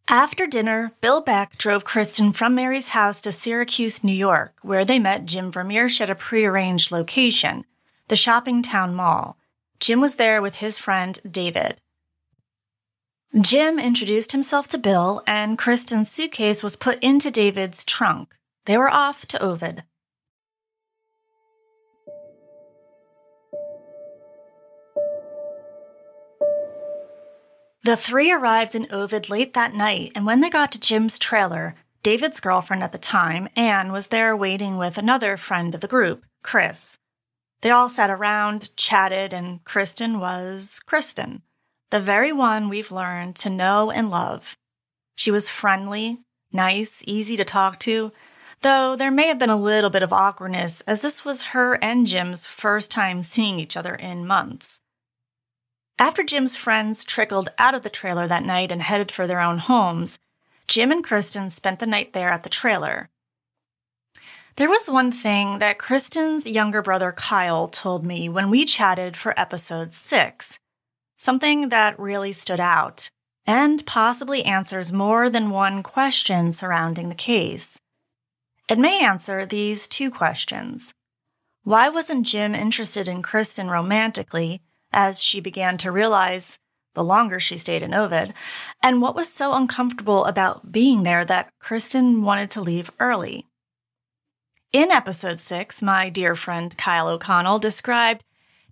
After 0.08 0.46
dinner, 0.46 0.92
Bill 1.02 1.20
Beck 1.20 1.58
drove 1.58 1.84
Kristin 1.84 2.34
from 2.34 2.54
Mary's 2.54 2.90
house 2.90 3.22
to 3.22 3.32
Syracuse, 3.32 4.04
New 4.04 4.14
York, 4.14 4.54
where 4.62 4.86
they 4.86 5.00
met 5.00 5.26
Jim 5.26 5.52
Vermeersch 5.52 6.00
at 6.00 6.12
a 6.12 6.16
prearranged 6.16 6.92
location, 6.92 7.66
the 8.08 8.16
Shopping 8.16 8.62
Town 8.62 8.94
Mall. 8.94 9.36
Jim 9.80 10.00
was 10.00 10.16
there 10.16 10.44
with 10.44 10.58
his 10.58 10.78
friend 10.78 11.20
David. 11.30 11.82
Jim 13.42 13.80
introduced 13.80 14.32
himself 14.32 14.68
to 14.68 14.78
Bill, 14.78 15.24
and 15.26 15.58
Kristin's 15.58 16.12
suitcase 16.12 16.62
was 16.62 16.76
put 16.76 17.02
into 17.04 17.32
David's 17.32 17.84
trunk. 17.84 18.36
They 18.66 18.78
were 18.78 18.94
off 18.94 19.26
to 19.28 19.42
Ovid. 19.42 19.84
The 27.86 27.96
three 27.96 28.32
arrived 28.32 28.74
in 28.74 28.88
Ovid 28.90 29.30
late 29.30 29.54
that 29.54 29.76
night, 29.76 30.14
and 30.16 30.26
when 30.26 30.40
they 30.40 30.50
got 30.50 30.72
to 30.72 30.80
Jim's 30.80 31.20
trailer, 31.20 31.76
David's 32.02 32.40
girlfriend 32.40 32.82
at 32.82 32.92
the 32.92 32.98
time, 32.98 33.48
Anne, 33.56 33.92
was 33.92 34.08
there 34.08 34.36
waiting 34.36 34.78
with 34.78 34.98
another 34.98 35.38
friend 35.38 35.76
of 35.76 35.82
the 35.82 35.88
group, 35.88 36.26
Chris. 36.42 36.98
They 37.62 37.70
all 37.70 37.88
sat 37.88 38.10
around, 38.10 38.76
chatted, 38.76 39.34
and 39.34 39.64
Kristin 39.66 40.20
was 40.20 40.82
Kristin, 40.88 41.42
the 41.92 42.00
very 42.00 42.34
one 42.34 42.70
we've 42.70 42.92
learned 42.92 43.36
to 43.36 43.52
know 43.52 43.92
and 43.92 44.10
love. 44.10 44.58
She 45.16 45.30
was 45.30 45.52
friendly, 45.52 46.22
nice, 46.52 47.04
easy 47.06 47.38
to 47.38 47.46
talk 47.46 47.78
to, 47.82 48.12
though 48.62 48.96
there 48.96 49.12
may 49.12 49.28
have 49.28 49.38
been 49.38 49.52
a 49.52 49.56
little 49.56 49.92
bit 49.92 50.02
of 50.02 50.12
awkwardness 50.12 50.82
as 50.88 51.04
this 51.04 51.24
was 51.24 51.54
her 51.54 51.76
and 51.84 52.08
Jim's 52.08 52.48
first 52.48 52.90
time 52.90 53.22
seeing 53.22 53.60
each 53.60 53.78
other 53.78 53.94
in 53.94 54.26
months. 54.26 54.82
After 55.98 56.24
Jim's 56.24 56.58
friends 56.58 57.06
trickled 57.06 57.50
out 57.58 57.74
of 57.74 57.82
the 57.82 57.90
trailer 57.90 58.28
that 58.28 58.44
night 58.44 58.70
and 58.70 58.82
headed 58.82 59.12
for 59.12 59.28
their 59.28 59.40
own 59.40 59.60
homes, 59.60 60.20
Jim 60.68 60.92
and 60.92 61.04
Kristin 61.04 61.50
spent 61.50 61.80
the 61.80 61.86
night 61.86 62.12
there 62.12 62.30
at 62.30 62.44
the 62.44 62.50
trailer. 62.50 63.10
There 64.58 64.70
was 64.70 64.90
one 64.90 65.12
thing 65.12 65.60
that 65.60 65.78
Kristin's 65.78 66.46
younger 66.46 66.82
brother 66.82 67.14
Kyle 67.14 67.70
told 67.70 68.06
me 68.06 68.28
when 68.28 68.50
we 68.50 68.66
chatted 68.66 69.16
for 69.16 69.40
episode 69.40 69.94
six, 69.94 70.60
something 71.18 71.70
that 71.70 72.00
really 72.00 72.34
stood 72.34 72.60
out 72.60 73.10
and 73.46 73.86
possibly 73.86 74.44
answers 74.44 74.92
more 74.92 75.30
than 75.30 75.50
one 75.50 75.82
question 75.82 76.52
surrounding 76.52 77.08
the 77.08 77.16
case. 77.16 77.80
It 78.68 78.80
may 78.80 79.04
answer 79.04 79.46
these 79.46 79.88
two 79.88 80.12
questions. 80.12 80.94
Why 81.64 81.88
wasn't 81.88 82.26
Jim 82.26 82.54
interested 82.54 83.08
in 83.08 83.22
Kristin 83.22 83.70
romantically 83.70 84.62
as 84.96 85.22
she 85.22 85.40
began 85.40 85.78
to 85.78 85.92
realize 85.92 86.58
the 86.96 87.04
longer 87.04 87.40
she 87.40 87.58
stayed 87.58 87.84
in 87.84 87.94
Ovid, 87.94 88.34
and 88.82 89.02
what 89.02 89.16
was 89.16 89.32
so 89.32 89.54
uncomfortable 89.54 90.26
about 90.26 90.72
being 90.72 91.04
there 91.04 91.26
that 91.26 91.50
Kristin 91.62 92.24
wanted 92.24 92.50
to 92.52 92.62
leave 92.62 92.90
early. 93.00 93.46
In 94.74 94.92
episode 94.92 95.40
six, 95.40 95.82
my 95.82 96.10
dear 96.10 96.36
friend 96.36 96.76
Kyle 96.78 97.08
O'Connell 97.08 97.60
described 97.60 98.24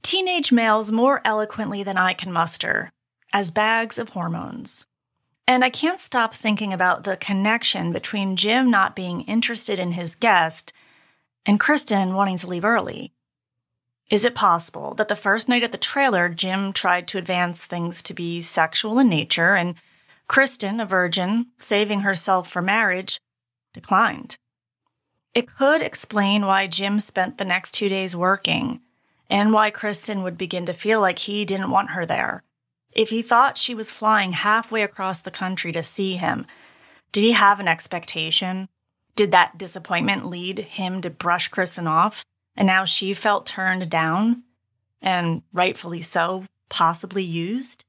teenage 0.02 0.52
males 0.52 0.92
more 0.92 1.22
eloquently 1.24 1.84
than 1.84 1.98
I 1.98 2.14
can 2.14 2.32
muster 2.32 2.92
as 3.32 3.52
bags 3.52 4.00
of 4.00 4.10
hormones. 4.10 4.86
And 5.48 5.64
I 5.64 5.70
can't 5.70 6.00
stop 6.00 6.34
thinking 6.34 6.72
about 6.72 7.04
the 7.04 7.18
connection 7.18 7.92
between 7.92 8.38
Jim 8.38 8.72
not 8.72 8.96
being 8.96 9.22
interested 9.22 9.80
in 9.80 9.94
his 9.94 10.16
guest 10.16 10.72
and 11.46 11.60
Kristin 11.60 12.14
wanting 12.14 12.38
to 12.38 12.48
leave 12.48 12.64
early. 12.64 13.12
Is 14.14 14.24
it 14.24 14.36
possible 14.36 14.94
that 14.94 15.08
the 15.08 15.16
first 15.16 15.50
night 15.50 15.64
at 15.64 15.72
the 15.72 15.78
trailer, 15.80 16.30
Jim 16.30 16.72
tried 16.72 17.08
to 17.08 17.18
advance 17.18 17.66
things 17.66 18.04
to 18.04 18.14
be 18.14 18.42
sexual 18.42 19.00
in 19.00 19.10
nature, 19.10 19.56
and 19.56 19.74
Kristin, 20.30 20.80
a 20.80 20.86
virgin, 20.86 21.48
saving 21.58 22.02
herself 22.02 22.48
for 22.48 22.62
marriage, 22.62 23.18
declined? 23.74 24.36
It 25.34 25.52
could 25.52 25.82
explain 25.82 26.46
why 26.46 26.68
Jim 26.68 27.00
spent 27.00 27.40
the 27.40 27.44
next 27.44 27.72
two 27.72 27.90
days 27.90 28.16
working, 28.16 28.82
and 29.32 29.52
why 29.52 29.72
Kristin 29.72 30.22
would 30.22 30.38
begin 30.38 30.68
to 30.68 30.74
feel 30.74 31.02
like 31.02 31.18
he 31.18 31.44
didn't 31.44 31.72
want 31.72 31.90
her 31.90 32.06
there. 32.06 32.44
If 32.92 33.10
he 33.10 33.24
thought 33.24 33.58
she 33.58 33.74
was 33.74 33.92
flying 33.92 34.34
halfway 34.34 34.84
across 34.84 35.22
the 35.22 35.32
country 35.32 35.72
to 35.72 35.82
see 35.82 36.18
him, 36.18 36.46
did 37.12 37.24
he 37.24 37.32
have 37.32 37.60
an 37.60 37.68
expectation? 37.68 38.70
Did 39.16 39.32
that 39.32 39.58
disappointment 39.58 40.28
lead 40.28 40.60
him 40.60 41.02
to 41.02 41.10
brush 41.10 41.50
Kristin 41.50 41.88
off? 41.88 42.24
And 42.56 42.68
now 42.68 42.86
she 42.86 43.14
felt 43.14 43.46
turned 43.46 43.90
down, 43.90 44.44
and 45.02 45.42
rightfully 45.52 46.02
so, 46.02 46.46
possibly 46.70 47.24
used. 47.24 47.84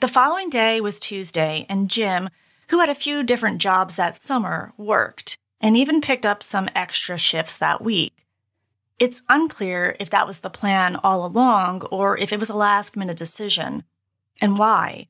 The 0.00 0.08
following 0.08 0.48
day 0.48 0.80
was 0.80 0.98
Tuesday, 0.98 1.66
and 1.68 1.90
Jim, 1.90 2.30
who 2.68 2.78
had 2.80 2.88
a 2.88 2.94
few 2.94 3.22
different 3.22 3.60
jobs 3.60 3.96
that 3.96 4.16
summer, 4.16 4.72
worked 4.76 5.36
and 5.60 5.76
even 5.76 6.00
picked 6.00 6.24
up 6.24 6.42
some 6.42 6.68
extra 6.74 7.18
shifts 7.18 7.58
that 7.58 7.82
week. 7.82 8.26
It's 8.98 9.22
unclear 9.28 9.96
if 10.00 10.10
that 10.10 10.26
was 10.26 10.40
the 10.40 10.50
plan 10.50 10.96
all 10.96 11.24
along 11.24 11.82
or 11.90 12.16
if 12.18 12.32
it 12.32 12.40
was 12.40 12.50
a 12.50 12.56
last 12.56 12.96
minute 12.96 13.16
decision. 13.16 13.84
And 14.40 14.58
why? 14.58 15.08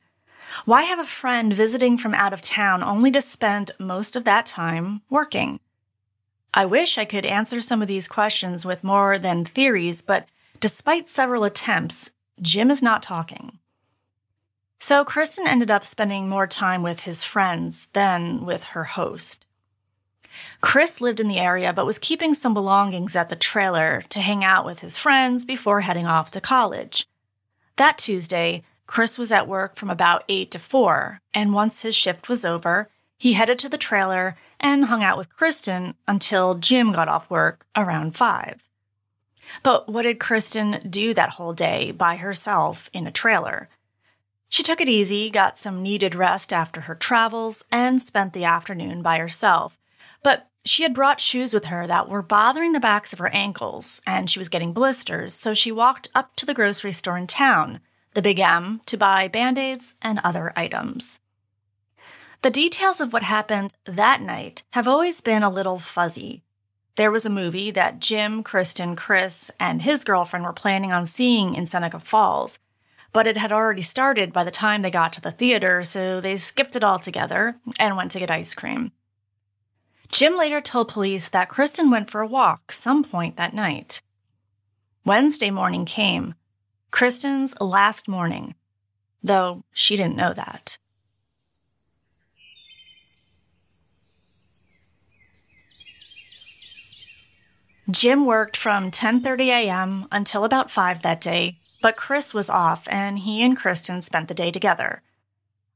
Why 0.65 0.83
have 0.83 0.99
a 0.99 1.05
friend 1.05 1.53
visiting 1.53 1.99
from 1.99 2.15
out 2.15 2.33
of 2.33 2.41
town 2.41 2.83
only 2.83 3.11
to 3.13 3.23
spend 3.23 3.71
most 3.79 4.17
of 4.17 4.25
that 4.25 4.47
time 4.47 5.03
working? 5.09 5.61
I 6.53 6.67
wish 6.67 6.99
I 6.99 7.05
could 7.05 7.27
answer 7.27 7.61
some 7.61 7.81
of 7.81 7.89
these 7.89 8.09
questions 8.09 8.67
with 8.67 8.85
more 8.85 9.19
than 9.19 9.45
theories, 9.45 10.03
but 10.03 10.27
despite 10.59 11.09
several 11.09 11.45
attempts, 11.45 12.11
Jim 12.41 12.71
is 12.71 12.83
not 12.83 13.03
talking. 13.03 13.59
So 14.79 15.05
Kristin 15.05 15.47
ended 15.47 15.71
up 15.71 15.85
spending 15.85 16.29
more 16.29 16.47
time 16.47 16.83
with 16.83 17.01
his 17.01 17.23
friends 17.23 17.89
than 17.93 18.45
with 18.45 18.65
her 18.65 18.85
host. 18.85 19.45
Chris 20.61 21.01
lived 21.01 21.21
in 21.21 21.29
the 21.29 21.39
area 21.39 21.73
but 21.73 21.87
was 21.87 21.99
keeping 21.99 22.35
some 22.35 22.55
belongings 22.55 23.15
at 23.15 23.29
the 23.29 23.37
trailer 23.37 24.03
to 24.09 24.21
hang 24.21 24.43
out 24.43 24.65
with 24.65 24.81
his 24.81 24.97
friends 24.97 25.45
before 25.45 25.83
heading 25.83 26.07
off 26.07 26.31
to 26.31 26.41
college. 26.41 27.07
That 27.77 27.99
Tuesday, 27.99 28.63
Chris 28.87 29.19
was 29.19 29.31
at 29.31 29.47
work 29.47 29.77
from 29.77 29.91
about 29.91 30.25
8 30.29 30.51
to 30.51 30.59
4, 30.59 31.21
and 31.33 31.55
once 31.55 31.83
his 31.83 31.95
shift 31.95 32.29
was 32.29 32.45
over, 32.45 32.89
he 33.19 33.35
headed 33.35 33.59
to 33.61 33.69
the 33.69 33.79
trailer 33.79 34.37
and 34.61 34.85
hung 34.85 35.03
out 35.03 35.17
with 35.17 35.35
Kristin 35.37 35.95
until 36.07 36.55
Jim 36.55 36.93
got 36.93 37.09
off 37.09 37.29
work 37.31 37.67
around 37.75 38.15
5. 38.15 38.63
But 39.63 39.89
what 39.89 40.03
did 40.03 40.19
Kristin 40.19 40.91
do 40.91 41.13
that 41.15 41.31
whole 41.31 41.53
day 41.53 41.91
by 41.91 42.17
herself 42.17 42.89
in 42.93 43.07
a 43.07 43.13
trailer? 43.13 43.69
She 44.49 44.63
took 44.63 44.81
it 44.81 44.89
easy, 44.89 45.31
got 45.31 45.59
some 45.59 45.83
needed 45.83 46.15
rest 46.15 46.53
after 46.53 46.83
her 46.83 46.95
travels, 46.95 47.65
and 47.71 48.03
spent 48.03 48.33
the 48.33 48.45
afternoon 48.45 49.01
by 49.03 49.19
herself. 49.19 49.79
But 50.23 50.49
she 50.65 50.83
had 50.83 50.95
brought 50.95 51.21
shoes 51.21 51.55
with 51.55 51.67
her 51.67 51.87
that 51.87 52.09
were 52.09 52.23
bothering 52.23 52.73
the 52.73 52.81
backs 52.81 53.13
of 53.13 53.19
her 53.19 53.29
ankles, 53.29 54.03
and 54.07 54.29
she 54.29 54.39
was 54.39 54.49
getting 54.49 54.73
blisters, 54.73 55.35
so 55.35 55.55
she 55.55 55.73
walked 55.73 56.11
up 56.15 56.37
to 56.37 56.47
the 56.47 56.55
grocery 56.55 56.93
store 56.93 57.17
in 57.17 57.27
town, 57.27 57.81
the 58.15 58.23
Big 58.23 58.39
M, 58.39 58.81
to 58.87 58.97
buy 58.97 59.29
band 59.29 59.57
aids 59.57 59.95
and 60.03 60.21
other 60.23 60.53
items. 60.57 61.21
The 62.43 62.51
details 62.51 63.03
of 63.03 63.13
what 63.13 63.23
happened 63.23 63.75
that 63.85 64.23
night 64.23 64.65
have 64.71 64.89
always 64.89 65.21
been 65.21 65.43
a 65.43 65.51
little 65.51 65.79
fuzzy. 65.79 66.43
There 66.97 67.11
was 67.11 67.27
a 67.27 67.31
movie 67.31 67.71
that 67.71 68.01
Jim, 68.01 68.43
Kristin, 68.43 68.97
Chris, 68.97 69.51
and 69.61 69.83
his 69.83 70.05
girlfriend 70.05 70.47
were 70.47 70.55
planning 70.55 70.91
on 70.91 71.05
seeing 71.05 71.55
in 71.55 71.67
Seneca 71.67 72.01
Falls, 72.01 72.59
but 73.13 73.27
it 73.27 73.37
had 73.37 73.53
already 73.53 73.83
started 73.83 74.33
by 74.33 74.43
the 74.43 74.51
time 74.51 74.81
they 74.81 74.91
got 74.91 75.13
to 75.13 75.21
the 75.21 75.31
theater, 75.31 75.83
so 75.83 76.19
they 76.19 76.39
skipped 76.39 76.75
it 76.75 76.83
altogether 76.83 77.57
and 77.79 77.95
went 77.95 78.11
to 78.13 78.19
get 78.19 78.31
ice 78.31 78.55
cream. 78.55 78.93
Jim 80.09 80.35
later 80.35 80.63
told 80.63 80.89
police 80.89 81.29
that 81.29 81.51
Kristin 81.51 81.91
went 81.91 82.09
for 82.09 82.23
a 82.23 82.27
walk 82.27 82.73
some 82.73 83.05
point 83.05 83.37
that 83.37 83.53
night. 83.53 84.01
Wednesday 85.05 85.51
morning 85.51 85.85
came, 85.85 86.35
Kristin's 86.91 87.55
last 87.61 88.09
morning, 88.09 88.55
though 89.23 89.63
she 89.73 89.95
didn't 89.95 90.17
know 90.17 90.33
that. 90.33 90.79
Jim 97.91 98.27
worked 98.27 98.57
from 98.57 98.91
10:30 98.91 99.47
a.m. 99.47 100.07
until 100.13 100.45
about 100.45 100.71
5 100.71 101.03
that 101.03 101.21
day, 101.21 101.59
but 101.83 101.97
Chris 101.97 102.35
was 102.35 102.51
off 102.51 102.87
and 102.89 103.21
he 103.21 103.43
and 103.43 103.57
Kristin 103.57 104.03
spent 104.03 104.29
the 104.29 104.35
day 104.35 104.51
together. 104.51 105.03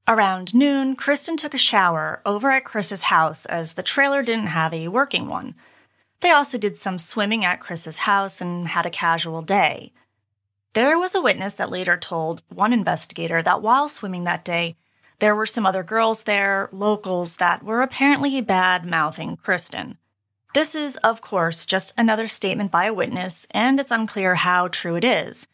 Around 0.06 0.54
noon, 0.54 0.97
Kristin 0.97 1.37
took 1.38 1.54
a 1.54 1.59
shower 1.59 2.21
over 2.26 2.50
at 2.50 2.64
Chris's 2.64 3.04
house 3.04 3.47
as 3.47 3.73
the 3.73 3.83
trailer 3.83 4.23
didn't 4.23 4.49
have 4.49 4.75
a 4.75 4.88
working 4.88 5.28
one. 5.28 5.54
They 6.21 6.30
also 6.30 6.59
did 6.59 6.76
some 6.76 6.99
swimming 6.99 7.44
at 7.44 7.61
Chris's 7.61 8.00
house 8.00 8.40
and 8.40 8.68
had 8.68 8.85
a 8.85 8.90
casual 8.90 9.40
day. 9.40 9.92
There 10.75 10.99
was 10.99 11.14
a 11.14 11.23
witness 11.23 11.54
that 11.54 11.71
later 11.71 11.97
told 11.97 12.42
one 12.49 12.73
investigator 12.73 13.42
that 13.42 13.62
while 13.62 13.88
swimming 13.88 14.25
that 14.25 14.44
day, 14.44 14.76
there 15.21 15.35
were 15.35 15.47
some 15.47 15.64
other 15.64 15.83
girls 15.83 16.25
there, 16.25 16.68
locals, 16.71 17.37
that 17.37 17.62
were 17.62 17.80
apparently 17.80 18.40
bad 18.42 18.85
mouthing 18.85 19.38
Kristin. 19.38 19.97
This 20.54 20.76
is, 20.76 20.94
of 20.99 21.20
course, 21.20 21.66
just 21.66 21.92
another 21.99 22.28
statement 22.28 22.70
by 22.70 22.84
a 22.84 22.94
witness, 22.94 23.44
and 23.50 23.80
it's 23.80 23.90
unclear 23.90 24.37
how 24.37 24.68
true 24.68 24.94
it 24.94 25.02
is. 25.02 25.49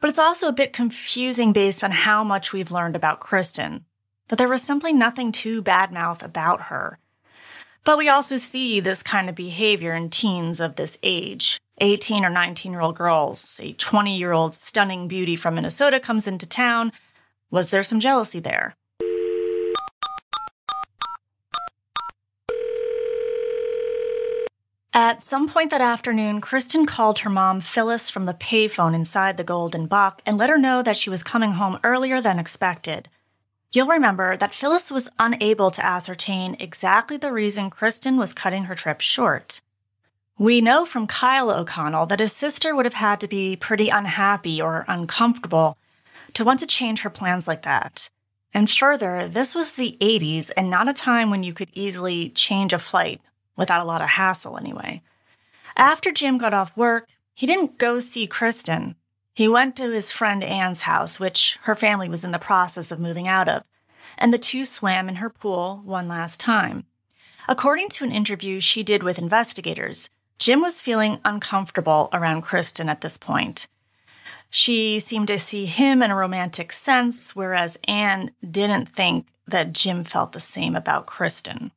But 0.00 0.08
it's 0.08 0.18
also 0.18 0.48
a 0.48 0.52
bit 0.52 0.72
confusing 0.72 1.52
based 1.52 1.84
on 1.84 1.90
how 1.90 2.24
much 2.24 2.54
we've 2.54 2.70
learned 2.70 2.96
about 2.96 3.20
Kristin, 3.20 3.82
that 4.28 4.36
there 4.36 4.48
was 4.48 4.62
simply 4.62 4.94
nothing 4.94 5.32
too 5.32 5.62
badmouth 5.62 6.22
about 6.22 6.62
her. 6.62 6.98
But 7.84 7.98
we 7.98 8.08
also 8.08 8.38
see 8.38 8.80
this 8.80 9.02
kind 9.02 9.28
of 9.28 9.34
behavior 9.34 9.94
in 9.94 10.08
teens 10.08 10.62
of 10.62 10.76
this 10.76 10.96
age. 11.02 11.60
18 11.82 12.24
or 12.24 12.30
19 12.30 12.72
year 12.72 12.80
old 12.80 12.96
girls, 12.96 13.60
a 13.62 13.74
20 13.74 14.16
year 14.16 14.32
old 14.32 14.54
stunning 14.54 15.08
beauty 15.08 15.36
from 15.36 15.56
Minnesota 15.56 16.00
comes 16.00 16.26
into 16.26 16.46
town. 16.46 16.90
Was 17.50 17.68
there 17.68 17.82
some 17.82 18.00
jealousy 18.00 18.40
there? 18.40 18.74
At 24.94 25.22
some 25.22 25.48
point 25.48 25.70
that 25.70 25.82
afternoon, 25.82 26.40
Kristin 26.40 26.86
called 26.86 27.20
her 27.20 27.30
mom, 27.30 27.60
Phyllis, 27.60 28.08
from 28.08 28.24
the 28.24 28.32
payphone 28.32 28.94
inside 28.94 29.36
the 29.36 29.44
Golden 29.44 29.86
Buck 29.86 30.22
and 30.24 30.38
let 30.38 30.48
her 30.48 30.56
know 30.56 30.82
that 30.82 30.96
she 30.96 31.10
was 31.10 31.22
coming 31.22 31.52
home 31.52 31.78
earlier 31.84 32.22
than 32.22 32.38
expected. 32.38 33.08
You'll 33.70 33.86
remember 33.86 34.36
that 34.38 34.54
Phyllis 34.54 34.90
was 34.90 35.10
unable 35.18 35.70
to 35.72 35.84
ascertain 35.84 36.56
exactly 36.58 37.18
the 37.18 37.30
reason 37.30 37.70
Kristin 37.70 38.16
was 38.16 38.32
cutting 38.32 38.64
her 38.64 38.74
trip 38.74 39.02
short. 39.02 39.60
We 40.38 40.62
know 40.62 40.86
from 40.86 41.06
Kyle 41.06 41.50
O'Connell 41.50 42.06
that 42.06 42.20
his 42.20 42.32
sister 42.32 42.74
would 42.74 42.86
have 42.86 42.94
had 42.94 43.20
to 43.20 43.28
be 43.28 43.56
pretty 43.56 43.90
unhappy 43.90 44.62
or 44.62 44.86
uncomfortable 44.88 45.76
to 46.32 46.44
want 46.44 46.60
to 46.60 46.66
change 46.66 47.02
her 47.02 47.10
plans 47.10 47.46
like 47.46 47.62
that. 47.62 48.08
And 48.54 48.70
further, 48.70 49.28
this 49.28 49.54
was 49.54 49.72
the 49.72 49.98
80s 50.00 50.50
and 50.56 50.70
not 50.70 50.88
a 50.88 50.94
time 50.94 51.28
when 51.28 51.42
you 51.42 51.52
could 51.52 51.68
easily 51.74 52.30
change 52.30 52.72
a 52.72 52.78
flight 52.78 53.20
without 53.58 53.82
a 53.82 53.86
lot 53.86 54.00
of 54.00 54.08
hassle, 54.08 54.56
anyway. 54.56 55.02
After 55.76 56.10
Jim 56.10 56.38
got 56.38 56.54
off 56.54 56.74
work, 56.74 57.08
he 57.34 57.46
didn't 57.46 57.76
go 57.76 57.98
see 57.98 58.26
Kristin. 58.26 58.94
He 59.34 59.46
went 59.46 59.76
to 59.76 59.90
his 59.90 60.10
friend 60.10 60.42
Anne's 60.42 60.82
house, 60.82 61.20
which 61.20 61.58
her 61.62 61.74
family 61.74 62.08
was 62.08 62.24
in 62.24 62.30
the 62.30 62.38
process 62.38 62.90
of 62.90 62.98
moving 62.98 63.28
out 63.28 63.48
of, 63.48 63.62
and 64.16 64.32
the 64.32 64.38
two 64.38 64.64
swam 64.64 65.08
in 65.08 65.16
her 65.16 65.28
pool 65.28 65.82
one 65.84 66.08
last 66.08 66.40
time. 66.40 66.86
According 67.46 67.90
to 67.90 68.04
an 68.04 68.12
interview 68.12 68.60
she 68.60 68.82
did 68.82 69.02
with 69.02 69.18
investigators, 69.18 70.10
Jim 70.38 70.60
was 70.60 70.80
feeling 70.80 71.20
uncomfortable 71.24 72.08
around 72.12 72.44
Kristin 72.44 72.88
at 72.88 73.00
this 73.00 73.16
point. 73.16 73.68
She 74.50 74.98
seemed 74.98 75.28
to 75.28 75.38
see 75.38 75.66
him 75.66 76.02
in 76.02 76.10
a 76.10 76.16
romantic 76.16 76.72
sense, 76.72 77.36
whereas 77.36 77.78
Anne 77.84 78.32
didn't 78.48 78.86
think 78.86 79.26
that 79.46 79.72
Jim 79.72 80.04
felt 80.04 80.32
the 80.32 80.40
same 80.40 80.74
about 80.74 81.06
Kristin. 81.06 81.70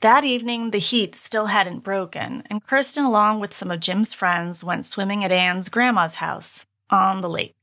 That 0.00 0.24
evening, 0.24 0.70
the 0.70 0.78
heat 0.78 1.16
still 1.16 1.46
hadn't 1.46 1.80
broken, 1.80 2.44
and 2.48 2.64
Kristin, 2.64 3.04
along 3.04 3.40
with 3.40 3.52
some 3.52 3.70
of 3.70 3.80
Jim's 3.80 4.14
friends, 4.14 4.62
went 4.62 4.86
swimming 4.86 5.24
at 5.24 5.32
Anne's 5.32 5.68
grandma's 5.68 6.16
house 6.16 6.66
on 6.88 7.20
the 7.20 7.28
lake. 7.28 7.56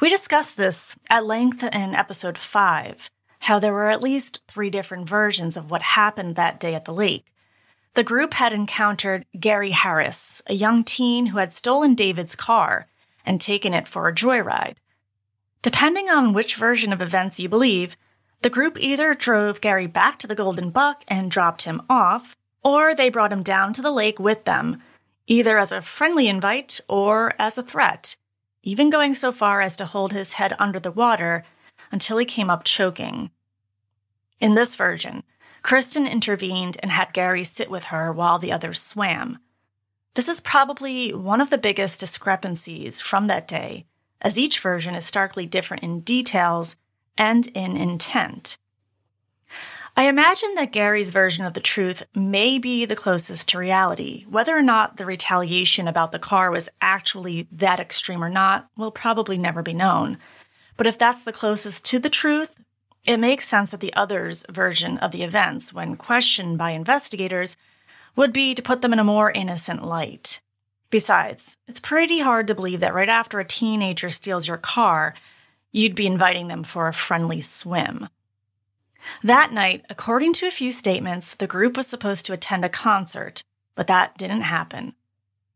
We 0.00 0.08
discussed 0.08 0.56
this 0.56 0.96
at 1.10 1.26
length 1.26 1.64
in 1.64 1.94
episode 1.94 2.38
5 2.38 3.10
how 3.40 3.58
there 3.58 3.72
were 3.72 3.90
at 3.90 4.02
least 4.02 4.40
three 4.46 4.70
different 4.70 5.08
versions 5.08 5.56
of 5.56 5.68
what 5.68 5.82
happened 5.82 6.36
that 6.36 6.60
day 6.60 6.76
at 6.76 6.84
the 6.84 6.94
lake. 6.94 7.26
The 7.94 8.04
group 8.04 8.34
had 8.34 8.52
encountered 8.52 9.26
Gary 9.38 9.72
Harris, 9.72 10.40
a 10.46 10.54
young 10.54 10.84
teen 10.84 11.26
who 11.26 11.38
had 11.38 11.52
stolen 11.52 11.96
David's 11.96 12.36
car 12.36 12.86
and 13.26 13.40
taken 13.40 13.74
it 13.74 13.88
for 13.88 14.06
a 14.06 14.14
joyride. 14.14 14.76
Depending 15.60 16.08
on 16.08 16.32
which 16.32 16.54
version 16.54 16.92
of 16.92 17.02
events 17.02 17.40
you 17.40 17.48
believe, 17.48 17.96
the 18.42 18.50
group 18.50 18.76
either 18.78 19.14
drove 19.14 19.60
Gary 19.60 19.86
back 19.86 20.18
to 20.18 20.26
the 20.26 20.34
Golden 20.34 20.70
Buck 20.70 21.04
and 21.06 21.30
dropped 21.30 21.62
him 21.62 21.80
off, 21.88 22.36
or 22.64 22.94
they 22.94 23.08
brought 23.08 23.32
him 23.32 23.42
down 23.42 23.72
to 23.72 23.82
the 23.82 23.90
lake 23.90 24.18
with 24.18 24.44
them, 24.44 24.82
either 25.26 25.58
as 25.58 25.72
a 25.72 25.80
friendly 25.80 26.28
invite 26.28 26.80
or 26.88 27.34
as 27.38 27.56
a 27.56 27.62
threat, 27.62 28.16
even 28.62 28.90
going 28.90 29.14
so 29.14 29.30
far 29.32 29.60
as 29.60 29.76
to 29.76 29.84
hold 29.84 30.12
his 30.12 30.34
head 30.34 30.54
under 30.58 30.80
the 30.80 30.90
water 30.90 31.44
until 31.92 32.18
he 32.18 32.24
came 32.24 32.50
up 32.50 32.64
choking. 32.64 33.30
In 34.40 34.54
this 34.54 34.74
version, 34.74 35.22
Kristin 35.62 36.10
intervened 36.10 36.76
and 36.82 36.90
had 36.90 37.12
Gary 37.12 37.44
sit 37.44 37.70
with 37.70 37.84
her 37.84 38.12
while 38.12 38.38
the 38.38 38.50
others 38.50 38.82
swam. 38.82 39.38
This 40.14 40.28
is 40.28 40.40
probably 40.40 41.14
one 41.14 41.40
of 41.40 41.50
the 41.50 41.58
biggest 41.58 42.00
discrepancies 42.00 43.00
from 43.00 43.28
that 43.28 43.46
day, 43.46 43.86
as 44.20 44.38
each 44.38 44.58
version 44.58 44.96
is 44.96 45.06
starkly 45.06 45.46
different 45.46 45.84
in 45.84 46.00
details 46.00 46.76
and 47.16 47.46
in 47.48 47.76
intent. 47.76 48.58
I 49.94 50.04
imagine 50.04 50.54
that 50.54 50.72
Gary's 50.72 51.10
version 51.10 51.44
of 51.44 51.52
the 51.52 51.60
truth 51.60 52.02
may 52.14 52.58
be 52.58 52.86
the 52.86 52.96
closest 52.96 53.50
to 53.50 53.58
reality. 53.58 54.24
Whether 54.28 54.56
or 54.56 54.62
not 54.62 54.96
the 54.96 55.04
retaliation 55.04 55.86
about 55.86 56.12
the 56.12 56.18
car 56.18 56.50
was 56.50 56.70
actually 56.80 57.46
that 57.52 57.78
extreme 57.78 58.24
or 58.24 58.30
not 58.30 58.68
will 58.74 58.90
probably 58.90 59.36
never 59.36 59.62
be 59.62 59.74
known. 59.74 60.16
But 60.78 60.86
if 60.86 60.96
that's 60.96 61.22
the 61.22 61.32
closest 61.32 61.84
to 61.86 61.98
the 61.98 62.08
truth, 62.08 62.58
it 63.04 63.18
makes 63.18 63.46
sense 63.46 63.70
that 63.72 63.80
the 63.80 63.92
other's 63.92 64.46
version 64.50 64.96
of 64.98 65.10
the 65.10 65.22
events, 65.24 65.74
when 65.74 65.96
questioned 65.96 66.56
by 66.56 66.70
investigators, 66.70 67.58
would 68.16 68.32
be 68.32 68.54
to 68.54 68.62
put 68.62 68.80
them 68.80 68.94
in 68.94 68.98
a 68.98 69.04
more 69.04 69.30
innocent 69.30 69.84
light. 69.84 70.40
Besides, 70.88 71.58
it's 71.68 71.80
pretty 71.80 72.20
hard 72.20 72.46
to 72.46 72.54
believe 72.54 72.80
that 72.80 72.94
right 72.94 73.08
after 73.08 73.40
a 73.40 73.44
teenager 73.44 74.08
steals 74.08 74.48
your 74.48 74.56
car, 74.56 75.14
you'd 75.72 75.94
be 75.94 76.06
inviting 76.06 76.48
them 76.48 76.62
for 76.62 76.86
a 76.86 76.92
friendly 76.92 77.40
swim. 77.40 78.08
That 79.22 79.52
night, 79.52 79.84
according 79.90 80.34
to 80.34 80.46
a 80.46 80.52
few 80.52 80.70
statements, 80.70 81.34
the 81.34 81.46
group 81.46 81.76
was 81.76 81.86
supposed 81.86 82.24
to 82.26 82.32
attend 82.32 82.64
a 82.64 82.68
concert, 82.68 83.42
but 83.74 83.88
that 83.88 84.16
didn't 84.16 84.42
happen. 84.42 84.94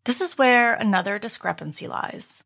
This 0.04 0.20
is 0.20 0.38
where 0.38 0.74
another 0.74 1.18
discrepancy 1.18 1.86
lies. 1.86 2.42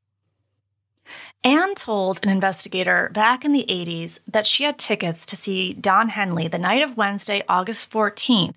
Anne 1.42 1.74
told 1.74 2.20
an 2.22 2.28
investigator 2.28 3.11
back 3.12 3.44
in 3.44 3.52
the 3.52 3.64
80s 3.68 4.20
that 4.26 4.46
she 4.46 4.64
had 4.64 4.78
tickets 4.78 5.24
to 5.26 5.37
see 5.37 5.72
Don 5.72 6.11
Henley 6.11 6.48
the 6.48 6.59
night 6.59 6.83
of 6.83 6.96
Wednesday, 6.96 7.42
August 7.48 7.90
14th 7.90 8.54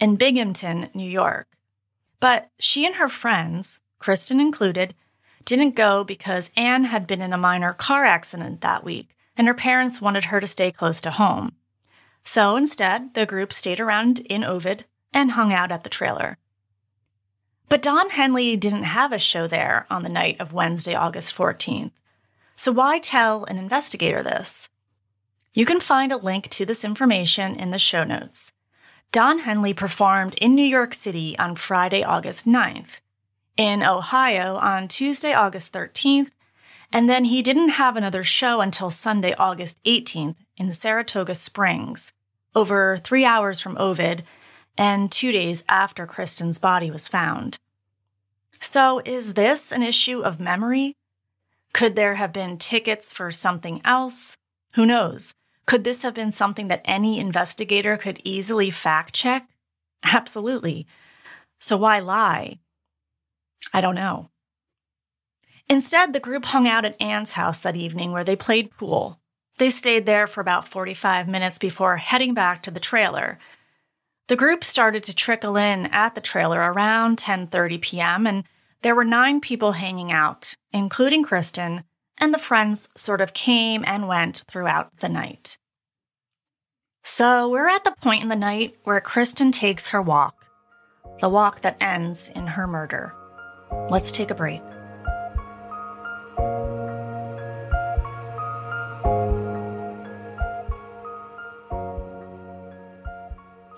in 0.00 0.16
Binghamton, 0.16 0.90
New 0.94 1.08
York. 1.08 1.46
But 2.18 2.50
she 2.58 2.84
and 2.84 2.96
her 2.96 3.08
friends, 3.08 3.80
Kristin 4.00 4.40
included, 4.40 4.94
didn't 5.44 5.76
go 5.76 6.04
because 6.04 6.50
Anne 6.56 6.84
had 6.84 7.06
been 7.06 7.20
in 7.20 7.32
a 7.32 7.38
minor 7.38 7.72
car 7.72 8.04
accident 8.04 8.60
that 8.60 8.84
week, 8.84 9.16
and 9.36 9.46
her 9.46 9.54
parents 9.54 10.00
wanted 10.00 10.26
her 10.26 10.40
to 10.40 10.46
stay 10.46 10.70
close 10.70 11.00
to 11.02 11.10
home. 11.10 11.52
So 12.24 12.56
instead, 12.56 13.14
the 13.14 13.26
group 13.26 13.52
stayed 13.52 13.80
around 13.80 14.20
in 14.20 14.44
Ovid 14.44 14.86
and 15.12 15.32
hung 15.32 15.52
out 15.52 15.70
at 15.70 15.84
the 15.84 15.90
trailer. 15.90 16.38
But 17.68 17.82
Don 17.82 18.10
Henley 18.10 18.56
didn't 18.56 18.84
have 18.84 19.12
a 19.12 19.18
show 19.18 19.46
there 19.46 19.86
on 19.90 20.02
the 20.02 20.08
night 20.08 20.40
of 20.40 20.52
Wednesday, 20.52 20.94
August 20.94 21.36
14th. 21.36 21.92
So 22.56 22.72
why 22.72 22.98
tell 22.98 23.44
an 23.44 23.58
investigator 23.58 24.22
this? 24.22 24.68
You 25.52 25.66
can 25.66 25.80
find 25.80 26.12
a 26.12 26.16
link 26.16 26.48
to 26.50 26.66
this 26.66 26.84
information 26.84 27.54
in 27.56 27.70
the 27.70 27.78
show 27.78 28.04
notes. 28.04 28.52
Don 29.12 29.40
Henley 29.40 29.72
performed 29.72 30.34
in 30.36 30.54
New 30.54 30.64
York 30.64 30.94
City 30.94 31.38
on 31.38 31.54
Friday, 31.54 32.02
August 32.02 32.46
9th, 32.46 33.00
in 33.56 33.82
Ohio 33.82 34.56
on 34.56 34.88
Tuesday, 34.88 35.32
August 35.32 35.72
13th, 35.72 36.32
and 36.92 37.08
then 37.08 37.24
he 37.24 37.42
didn't 37.42 37.70
have 37.70 37.96
another 37.96 38.22
show 38.22 38.60
until 38.60 38.90
Sunday, 38.90 39.34
August 39.34 39.78
18th 39.84 40.36
in 40.56 40.72
Saratoga 40.72 41.34
Springs, 41.34 42.12
over 42.54 42.98
three 42.98 43.24
hours 43.24 43.60
from 43.60 43.76
Ovid 43.78 44.24
and 44.76 45.10
two 45.10 45.32
days 45.32 45.62
after 45.68 46.06
Kristin's 46.06 46.58
body 46.58 46.90
was 46.90 47.08
found. 47.08 47.58
So, 48.60 49.00
is 49.04 49.34
this 49.34 49.72
an 49.72 49.82
issue 49.82 50.20
of 50.20 50.40
memory? 50.40 50.96
Could 51.72 51.96
there 51.96 52.14
have 52.14 52.32
been 52.32 52.56
tickets 52.56 53.12
for 53.12 53.30
something 53.30 53.80
else? 53.84 54.36
Who 54.74 54.86
knows? 54.86 55.34
Could 55.66 55.84
this 55.84 56.02
have 56.02 56.14
been 56.14 56.32
something 56.32 56.68
that 56.68 56.82
any 56.84 57.18
investigator 57.18 57.96
could 57.96 58.20
easily 58.24 58.70
fact 58.70 59.14
check? 59.14 59.48
Absolutely. 60.02 60.86
So, 61.58 61.76
why 61.76 61.98
lie? 61.98 62.58
I 63.72 63.80
don't 63.80 63.94
know. 63.94 64.30
Instead, 65.68 66.12
the 66.12 66.20
group 66.20 66.44
hung 66.44 66.68
out 66.68 66.84
at 66.84 67.00
Anne's 67.00 67.34
house 67.34 67.60
that 67.60 67.76
evening 67.76 68.12
where 68.12 68.24
they 68.24 68.36
played 68.36 68.70
pool. 68.70 69.20
They 69.58 69.70
stayed 69.70 70.04
there 70.04 70.26
for 70.26 70.40
about 70.40 70.68
45 70.68 71.28
minutes 71.28 71.58
before 71.58 71.96
heading 71.96 72.34
back 72.34 72.62
to 72.62 72.70
the 72.70 72.80
trailer. 72.80 73.38
The 74.28 74.36
group 74.36 74.64
started 74.64 75.02
to 75.04 75.14
trickle 75.14 75.56
in 75.56 75.86
at 75.86 76.14
the 76.14 76.20
trailer 76.20 76.60
around 76.60 77.18
10:30 77.18 77.80
p.m. 77.80 78.26
and 78.26 78.44
there 78.82 78.94
were 78.94 79.04
9 79.04 79.40
people 79.40 79.72
hanging 79.72 80.12
out, 80.12 80.54
including 80.72 81.24
Kristin, 81.24 81.84
and 82.18 82.34
the 82.34 82.38
friends 82.38 82.88
sort 82.96 83.20
of 83.20 83.32
came 83.32 83.82
and 83.86 84.08
went 84.08 84.44
throughout 84.46 84.98
the 84.98 85.08
night. 85.08 85.56
So, 87.02 87.48
we're 87.48 87.68
at 87.68 87.84
the 87.84 87.94
point 88.00 88.22
in 88.22 88.28
the 88.28 88.36
night 88.36 88.76
where 88.84 89.00
Kristin 89.00 89.52
takes 89.52 89.88
her 89.88 90.02
walk, 90.02 90.46
the 91.20 91.28
walk 91.28 91.60
that 91.60 91.76
ends 91.80 92.28
in 92.28 92.46
her 92.48 92.66
murder. 92.66 93.14
Let's 93.90 94.10
take 94.10 94.30
a 94.30 94.34
break. 94.34 94.62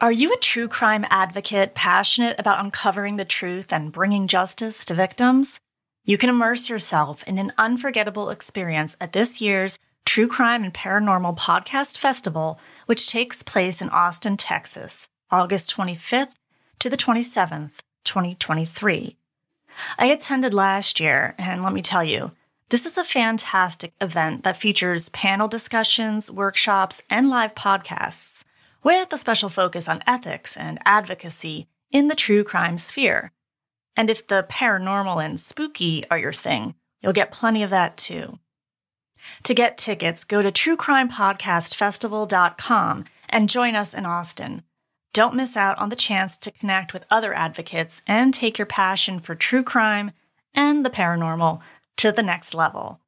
Are 0.01 0.13
you 0.13 0.33
a 0.33 0.39
true 0.39 0.69
crime 0.69 1.05
advocate 1.11 1.75
passionate 1.75 2.39
about 2.39 2.61
uncovering 2.61 3.17
the 3.17 3.25
truth 3.25 3.73
and 3.73 3.91
bringing 3.91 4.29
justice 4.29 4.85
to 4.85 4.95
victims? 4.95 5.59
You 6.05 6.17
can 6.17 6.31
immerse 6.31 6.71
yourself 6.71 7.25
in 7.25 7.39
an 7.39 7.53
unforgettable 7.59 8.31
experience 8.31 8.97
at 9.01 9.13
this 9.13 9.41
year's 9.41 9.79
True 10.05 10.29
Crime 10.29 10.63
and 10.63 10.73
Paranormal 10.73 11.37
Podcast 11.37 11.99
Festival, 11.99 12.61
which 12.87 13.11
takes 13.11 13.43
place 13.43 13.83
in 13.83 13.89
Austin, 13.91 14.37
Texas, 14.37 15.09
August 15.31 15.77
25th 15.77 16.35
to 16.79 16.89
the 16.89 16.97
27th, 16.97 17.81
2023. 18.05 19.17
I 19.99 20.07
attended 20.07 20.55
last 20.55 21.01
year, 21.01 21.35
and 21.39 21.63
let 21.63 21.73
me 21.73 21.83
tell 21.83 22.05
you, 22.05 22.33
this 22.69 22.87
is 22.87 22.99
a 22.99 23.05
fantastic 23.05 23.93
event 24.01 24.43
that 24.43 24.57
features 24.57 25.09
panel 25.11 25.47
discussions, 25.47 26.29
workshops, 26.31 27.03
and 27.09 27.31
live 27.31 27.55
podcasts 27.55 28.45
with 28.83 29.13
a 29.13 29.19
special 29.19 29.49
focus 29.49 29.89
on 29.89 30.03
ethics 30.07 30.57
and 30.57 30.81
advocacy 30.85 31.69
in 31.91 32.09
the 32.09 32.15
true 32.15 32.43
crime 32.43 32.77
sphere. 32.77 33.33
And 33.97 34.11
if 34.11 34.27
the 34.27 34.45
paranormal 34.49 35.25
and 35.25 35.39
spooky 35.39 36.05
are 36.11 36.19
your 36.19 36.33
thing, 36.33 36.75
you'll 37.01 37.13
get 37.13 37.31
plenty 37.31 37.63
of 37.63 37.71
that 37.71 37.97
too. 37.97 38.41
To 39.45 39.55
get 39.55 39.79
tickets, 39.79 40.25
go 40.25 40.43
to 40.43 40.53
truecrimepodcastfestival.com 40.53 43.05
and 43.29 43.49
join 43.49 43.75
us 43.75 43.93
in 43.95 44.07
Austin. 44.07 44.63
Don't 45.17 45.35
miss 45.35 45.57
out 45.57 45.79
on 45.79 45.89
the 45.89 45.97
chance 45.97 46.37
to 46.37 46.51
connect 46.51 46.93
with 46.93 47.07
other 47.11 47.33
advocates 47.33 48.03
and 48.07 48.35
take 48.35 48.59
your 48.59 48.67
passion 48.67 49.19
for 49.19 49.35
true 49.35 49.63
crime 49.63 50.11
and 50.53 50.85
the 50.85 50.91
paranormal 50.91 51.61
to 51.97 52.13
the 52.13 52.23
next 52.23 52.55
level. 52.55 53.01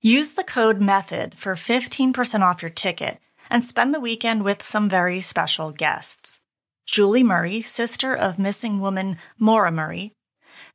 Use 0.00 0.34
the 0.34 0.44
code 0.44 0.78
METHOD 0.78 1.34
for 1.34 1.56
15% 1.56 2.42
off 2.42 2.62
your 2.62 2.70
ticket 2.70 3.18
and 3.50 3.64
spend 3.64 3.92
the 3.92 3.98
weekend 3.98 4.44
with 4.44 4.62
some 4.62 4.88
very 4.88 5.18
special 5.18 5.72
guests. 5.72 6.40
Julie 6.86 7.24
Murray, 7.24 7.60
sister 7.60 8.14
of 8.14 8.38
missing 8.38 8.78
woman 8.78 9.16
Maura 9.36 9.72
Murray, 9.72 10.12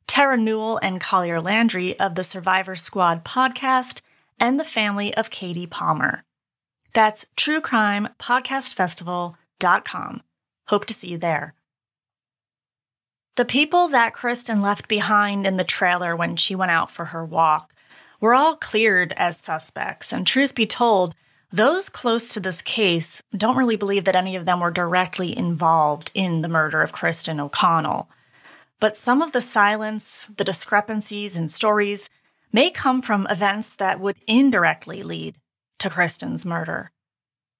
Tara 0.06 0.36
Newell 0.36 0.78
and 0.82 1.00
Collier 1.00 1.40
Landry 1.40 1.98
of 1.98 2.16
the 2.16 2.22
Survivor 2.22 2.76
Squad 2.76 3.24
podcast, 3.24 4.02
and 4.38 4.60
the 4.60 4.64
family 4.64 5.14
of 5.14 5.30
Katie 5.30 5.66
Palmer. 5.66 6.22
That's 6.92 7.24
truecrimepodcastfestival.com. 7.38 10.22
Hope 10.70 10.86
to 10.86 10.94
see 10.94 11.08
you 11.08 11.18
there. 11.18 11.54
The 13.34 13.44
people 13.44 13.88
that 13.88 14.14
Kristin 14.14 14.62
left 14.62 14.86
behind 14.86 15.44
in 15.44 15.56
the 15.56 15.64
trailer 15.64 16.14
when 16.14 16.36
she 16.36 16.54
went 16.54 16.70
out 16.70 16.92
for 16.92 17.06
her 17.06 17.24
walk 17.24 17.74
were 18.20 18.34
all 18.34 18.54
cleared 18.54 19.12
as 19.16 19.36
suspects, 19.36 20.12
and 20.12 20.24
truth 20.24 20.54
be 20.54 20.66
told, 20.66 21.16
those 21.50 21.88
close 21.88 22.32
to 22.34 22.38
this 22.38 22.62
case 22.62 23.20
don't 23.36 23.56
really 23.56 23.74
believe 23.74 24.04
that 24.04 24.14
any 24.14 24.36
of 24.36 24.44
them 24.44 24.60
were 24.60 24.70
directly 24.70 25.36
involved 25.36 26.12
in 26.14 26.40
the 26.40 26.48
murder 26.48 26.82
of 26.82 26.92
Kristin 26.92 27.40
O'Connell. 27.40 28.08
But 28.78 28.96
some 28.96 29.22
of 29.22 29.32
the 29.32 29.40
silence, 29.40 30.30
the 30.36 30.44
discrepancies 30.44 31.34
in 31.34 31.48
stories 31.48 32.08
may 32.52 32.70
come 32.70 33.02
from 33.02 33.26
events 33.28 33.74
that 33.74 33.98
would 33.98 34.18
indirectly 34.28 35.02
lead 35.02 35.34
to 35.80 35.90
Kristin's 35.90 36.46
murder. 36.46 36.92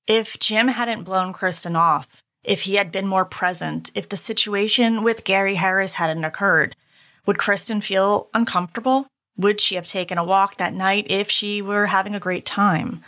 If 0.06 0.38
Jim 0.38 0.68
hadn't 0.68 1.02
blown 1.02 1.32
Kristin 1.32 1.74
off, 1.74 2.22
if 2.42 2.62
he 2.62 2.76
had 2.76 2.90
been 2.90 3.06
more 3.06 3.24
present, 3.24 3.90
if 3.94 4.08
the 4.08 4.16
situation 4.16 5.02
with 5.02 5.24
Gary 5.24 5.56
Harris 5.56 5.94
hadn't 5.94 6.24
occurred, 6.24 6.74
would 7.26 7.36
Kristin 7.36 7.82
feel 7.82 8.28
uncomfortable? 8.34 9.06
Would 9.36 9.60
she 9.60 9.74
have 9.74 9.86
taken 9.86 10.18
a 10.18 10.24
walk 10.24 10.56
that 10.56 10.74
night 10.74 11.06
if 11.08 11.30
she 11.30 11.62
were 11.62 11.86
having 11.86 12.14
a 12.14 12.20
great 12.20 12.44
time? 12.44 13.02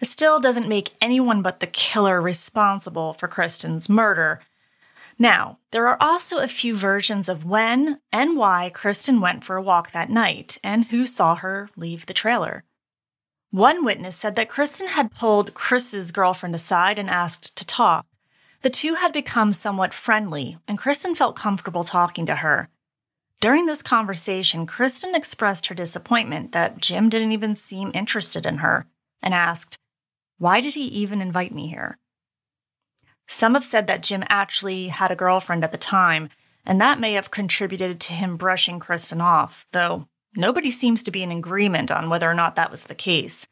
It 0.00 0.06
still 0.06 0.40
doesn't 0.40 0.68
make 0.68 0.94
anyone 1.00 1.40
but 1.40 1.60
the 1.60 1.66
killer 1.66 2.20
responsible 2.20 3.12
for 3.12 3.28
Kristin's 3.28 3.88
murder. 3.88 4.40
Now, 5.18 5.58
there 5.70 5.86
are 5.86 5.96
also 6.00 6.38
a 6.38 6.48
few 6.48 6.74
versions 6.74 7.28
of 7.28 7.44
when 7.44 8.00
and 8.12 8.36
why 8.36 8.70
Kristin 8.74 9.20
went 9.20 9.44
for 9.44 9.56
a 9.56 9.62
walk 9.62 9.92
that 9.92 10.10
night 10.10 10.58
and 10.64 10.86
who 10.86 11.06
saw 11.06 11.36
her 11.36 11.70
leave 11.76 12.06
the 12.06 12.12
trailer. 12.12 12.64
One 13.50 13.84
witness 13.84 14.16
said 14.16 14.34
that 14.34 14.48
Kristin 14.48 14.88
had 14.88 15.12
pulled 15.12 15.54
Chris's 15.54 16.10
girlfriend 16.10 16.56
aside 16.56 16.98
and 16.98 17.08
asked 17.08 17.54
to 17.56 17.64
talk. 17.64 18.04
The 18.64 18.70
two 18.70 18.94
had 18.94 19.12
become 19.12 19.52
somewhat 19.52 19.92
friendly, 19.92 20.56
and 20.66 20.78
Kristin 20.78 21.14
felt 21.14 21.36
comfortable 21.36 21.84
talking 21.84 22.24
to 22.24 22.36
her. 22.36 22.70
During 23.38 23.66
this 23.66 23.82
conversation, 23.82 24.66
Kristin 24.66 25.14
expressed 25.14 25.66
her 25.66 25.74
disappointment 25.74 26.52
that 26.52 26.78
Jim 26.80 27.10
didn't 27.10 27.32
even 27.32 27.56
seem 27.56 27.90
interested 27.92 28.46
in 28.46 28.58
her 28.58 28.86
and 29.20 29.34
asked, 29.34 29.76
Why 30.38 30.62
did 30.62 30.72
he 30.72 30.84
even 30.84 31.20
invite 31.20 31.52
me 31.52 31.68
here? 31.68 31.98
Some 33.28 33.52
have 33.52 33.66
said 33.66 33.86
that 33.86 34.02
Jim 34.02 34.24
actually 34.30 34.88
had 34.88 35.10
a 35.10 35.16
girlfriend 35.16 35.62
at 35.62 35.70
the 35.70 35.76
time, 35.76 36.30
and 36.64 36.80
that 36.80 36.98
may 36.98 37.12
have 37.12 37.30
contributed 37.30 38.00
to 38.00 38.14
him 38.14 38.38
brushing 38.38 38.80
Kristin 38.80 39.20
off, 39.20 39.66
though 39.72 40.08
nobody 40.34 40.70
seems 40.70 41.02
to 41.02 41.10
be 41.10 41.22
in 41.22 41.30
agreement 41.30 41.90
on 41.90 42.08
whether 42.08 42.30
or 42.30 42.34
not 42.34 42.54
that 42.54 42.70
was 42.70 42.84
the 42.84 42.94
case. 42.94 43.46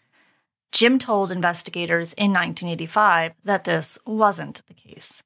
Jim 0.73 0.99
told 0.99 1.31
investigators 1.31 2.15
in 2.15 2.33
1985 2.33 3.35
that 3.45 3.65
this 3.65 3.99
wasn't 4.07 4.63
the 4.67 4.75
case. 4.75 5.23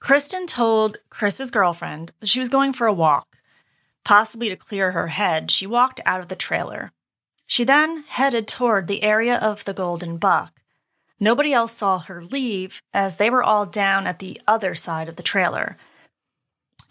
Kristin 0.00 0.46
told 0.46 0.98
Chris's 1.10 1.50
girlfriend 1.50 2.12
she 2.22 2.38
was 2.38 2.48
going 2.48 2.72
for 2.72 2.86
a 2.86 2.92
walk. 2.92 3.36
Possibly 4.04 4.48
to 4.48 4.56
clear 4.56 4.92
her 4.92 5.08
head, 5.08 5.50
she 5.50 5.66
walked 5.66 6.00
out 6.06 6.20
of 6.20 6.28
the 6.28 6.36
trailer. 6.36 6.92
She 7.46 7.64
then 7.64 8.04
headed 8.06 8.46
toward 8.46 8.86
the 8.86 9.02
area 9.02 9.38
of 9.38 9.64
the 9.64 9.74
Golden 9.74 10.16
Buck. 10.18 10.60
Nobody 11.18 11.52
else 11.52 11.72
saw 11.72 11.98
her 11.98 12.22
leave, 12.22 12.80
as 12.94 13.16
they 13.16 13.28
were 13.28 13.42
all 13.42 13.66
down 13.66 14.06
at 14.06 14.20
the 14.20 14.40
other 14.46 14.74
side 14.74 15.08
of 15.08 15.16
the 15.16 15.22
trailer. 15.22 15.76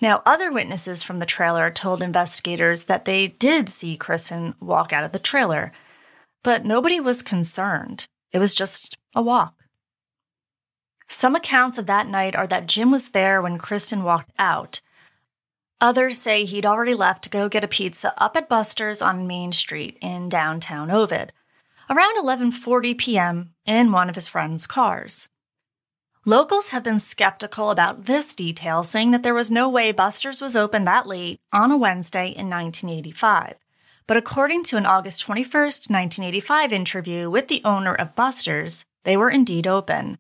Now, 0.01 0.21
other 0.25 0.51
witnesses 0.51 1.03
from 1.03 1.19
the 1.19 1.25
trailer 1.25 1.71
told 1.71 2.01
investigators 2.01 2.85
that 2.85 3.05
they 3.05 3.27
did 3.27 3.69
see 3.69 3.97
Kristin 3.97 4.59
walk 4.59 4.91
out 4.91 5.05
of 5.05 5.13
the 5.13 5.19
trailer 5.19 5.71
but 6.45 6.63
nobody 6.63 6.99
was 6.99 7.23
concerned. 7.23 8.05
It 8.31 8.37
was 8.37 8.53
just 8.53 8.99
a 9.15 9.21
walk. 9.21 9.55
Some 11.07 11.35
accounts 11.35 11.79
of 11.79 11.87
that 11.87 12.07
night 12.07 12.35
are 12.35 12.45
that 12.45 12.67
Jim 12.67 12.91
was 12.91 13.09
there 13.09 13.41
when 13.41 13.57
Kristin 13.57 14.03
walked 14.03 14.31
out. 14.37 14.81
Others 15.81 16.19
say 16.19 16.45
he'd 16.45 16.65
already 16.65 16.93
left 16.93 17.23
to 17.23 17.31
go 17.31 17.49
get 17.49 17.63
a 17.63 17.67
pizza 17.67 18.13
up 18.21 18.37
at 18.37 18.47
Buster's 18.47 19.01
on 19.01 19.25
Main 19.25 19.53
Street 19.53 19.97
in 20.03 20.29
downtown 20.29 20.91
Ovid, 20.91 21.33
around 21.89 22.15
11:40 22.23 22.95
p.m. 22.95 23.55
in 23.65 23.91
one 23.91 24.07
of 24.07 24.13
his 24.13 24.27
friend's 24.27 24.67
cars. 24.67 25.27
Locals 26.25 26.69
have 26.69 26.83
been 26.83 26.99
skeptical 26.99 27.71
about 27.71 28.05
this 28.05 28.35
detail, 28.35 28.83
saying 28.83 29.09
that 29.09 29.23
there 29.23 29.33
was 29.33 29.49
no 29.49 29.67
way 29.67 29.91
Buster's 29.91 30.41
was 30.41 30.55
open 30.55 30.83
that 30.83 31.07
late 31.07 31.39
on 31.51 31.71
a 31.71 31.77
Wednesday 31.77 32.27
in 32.27 32.51
1985. 32.51 33.55
But 34.07 34.17
according 34.17 34.63
to 34.65 34.77
an 34.77 34.85
August 34.85 35.25
21st, 35.25 35.89
1985 35.89 36.71
interview 36.71 37.29
with 37.29 37.47
the 37.47 37.61
owner 37.65 37.95
of 37.95 38.15
Buster's, 38.15 38.85
they 39.03 39.17
were 39.17 39.31
indeed 39.31 39.65
open. 39.65 40.19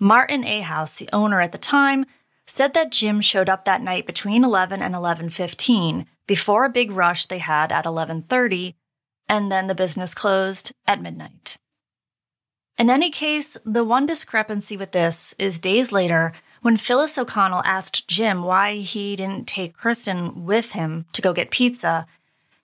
Martin 0.00 0.42
Ahaus, 0.42 0.98
the 0.98 1.08
owner 1.12 1.40
at 1.40 1.52
the 1.52 1.58
time, 1.58 2.06
said 2.46 2.74
that 2.74 2.90
Jim 2.90 3.20
showed 3.20 3.48
up 3.48 3.64
that 3.64 3.82
night 3.82 4.04
between 4.04 4.44
11 4.44 4.82
and 4.82 4.94
11:15 4.94 6.06
before 6.26 6.64
a 6.64 6.70
big 6.70 6.90
rush 6.90 7.26
they 7.26 7.38
had 7.38 7.70
at 7.70 7.86
11:30 7.86 8.74
and 9.28 9.50
then 9.50 9.68
the 9.68 9.74
business 9.74 10.14
closed 10.14 10.72
at 10.86 11.00
midnight. 11.00 11.56
In 12.76 12.90
any 12.90 13.10
case, 13.10 13.56
the 13.64 13.84
one 13.84 14.04
discrepancy 14.04 14.76
with 14.76 14.92
this 14.92 15.34
is 15.38 15.58
days 15.60 15.92
later 15.92 16.32
when 16.60 16.76
Phyllis 16.76 17.16
O'Connell 17.16 17.62
asked 17.64 18.08
Jim 18.08 18.42
why 18.42 18.76
he 18.76 19.14
didn't 19.14 19.46
take 19.46 19.76
Kristin 19.76 20.34
with 20.44 20.72
him 20.72 21.06
to 21.12 21.22
go 21.22 21.32
get 21.32 21.50
pizza 21.50 22.06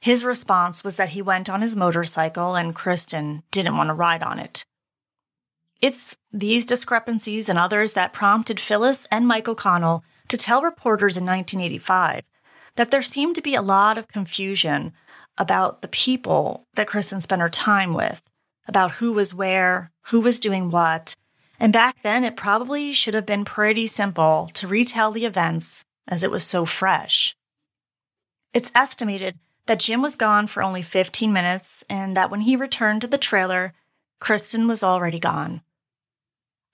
his 0.00 0.24
response 0.24 0.82
was 0.82 0.96
that 0.96 1.10
he 1.10 1.22
went 1.22 1.50
on 1.50 1.60
his 1.60 1.76
motorcycle 1.76 2.54
and 2.54 2.74
Kristin 2.74 3.42
didn't 3.50 3.76
want 3.76 3.88
to 3.88 3.94
ride 3.94 4.22
on 4.22 4.38
it. 4.38 4.64
It's 5.80 6.16
these 6.32 6.66
discrepancies 6.66 7.48
and 7.48 7.58
others 7.58 7.92
that 7.92 8.12
prompted 8.12 8.60
Phyllis 8.60 9.06
and 9.10 9.26
Mike 9.26 9.48
O'Connell 9.48 10.04
to 10.28 10.36
tell 10.36 10.62
reporters 10.62 11.16
in 11.16 11.24
1985 11.24 12.22
that 12.76 12.90
there 12.90 13.02
seemed 13.02 13.34
to 13.34 13.42
be 13.42 13.54
a 13.54 13.62
lot 13.62 13.98
of 13.98 14.08
confusion 14.08 14.92
about 15.36 15.82
the 15.82 15.88
people 15.88 16.66
that 16.74 16.86
Kristin 16.86 17.20
spent 17.20 17.42
her 17.42 17.48
time 17.48 17.94
with, 17.94 18.22
about 18.66 18.92
who 18.92 19.12
was 19.12 19.34
where, 19.34 19.90
who 20.06 20.20
was 20.20 20.40
doing 20.40 20.70
what. 20.70 21.16
And 21.58 21.72
back 21.72 22.02
then, 22.02 22.24
it 22.24 22.36
probably 22.36 22.92
should 22.92 23.14
have 23.14 23.26
been 23.26 23.44
pretty 23.44 23.86
simple 23.86 24.50
to 24.54 24.66
retell 24.66 25.12
the 25.12 25.24
events 25.24 25.84
as 26.06 26.22
it 26.22 26.30
was 26.30 26.44
so 26.44 26.64
fresh. 26.64 27.36
It's 28.52 28.72
estimated 28.74 29.38
that 29.70 29.78
Jim 29.78 30.02
was 30.02 30.16
gone 30.16 30.48
for 30.48 30.64
only 30.64 30.83
15 30.83 31.33
minutes 31.33 31.85
and 31.88 32.16
that 32.16 32.28
when 32.28 32.40
he 32.40 32.56
returned 32.56 33.00
to 33.02 33.06
the 33.06 33.16
trailer, 33.16 33.72
Kristin 34.20 34.66
was 34.66 34.83
already 34.83 35.20
gone. 35.20 35.61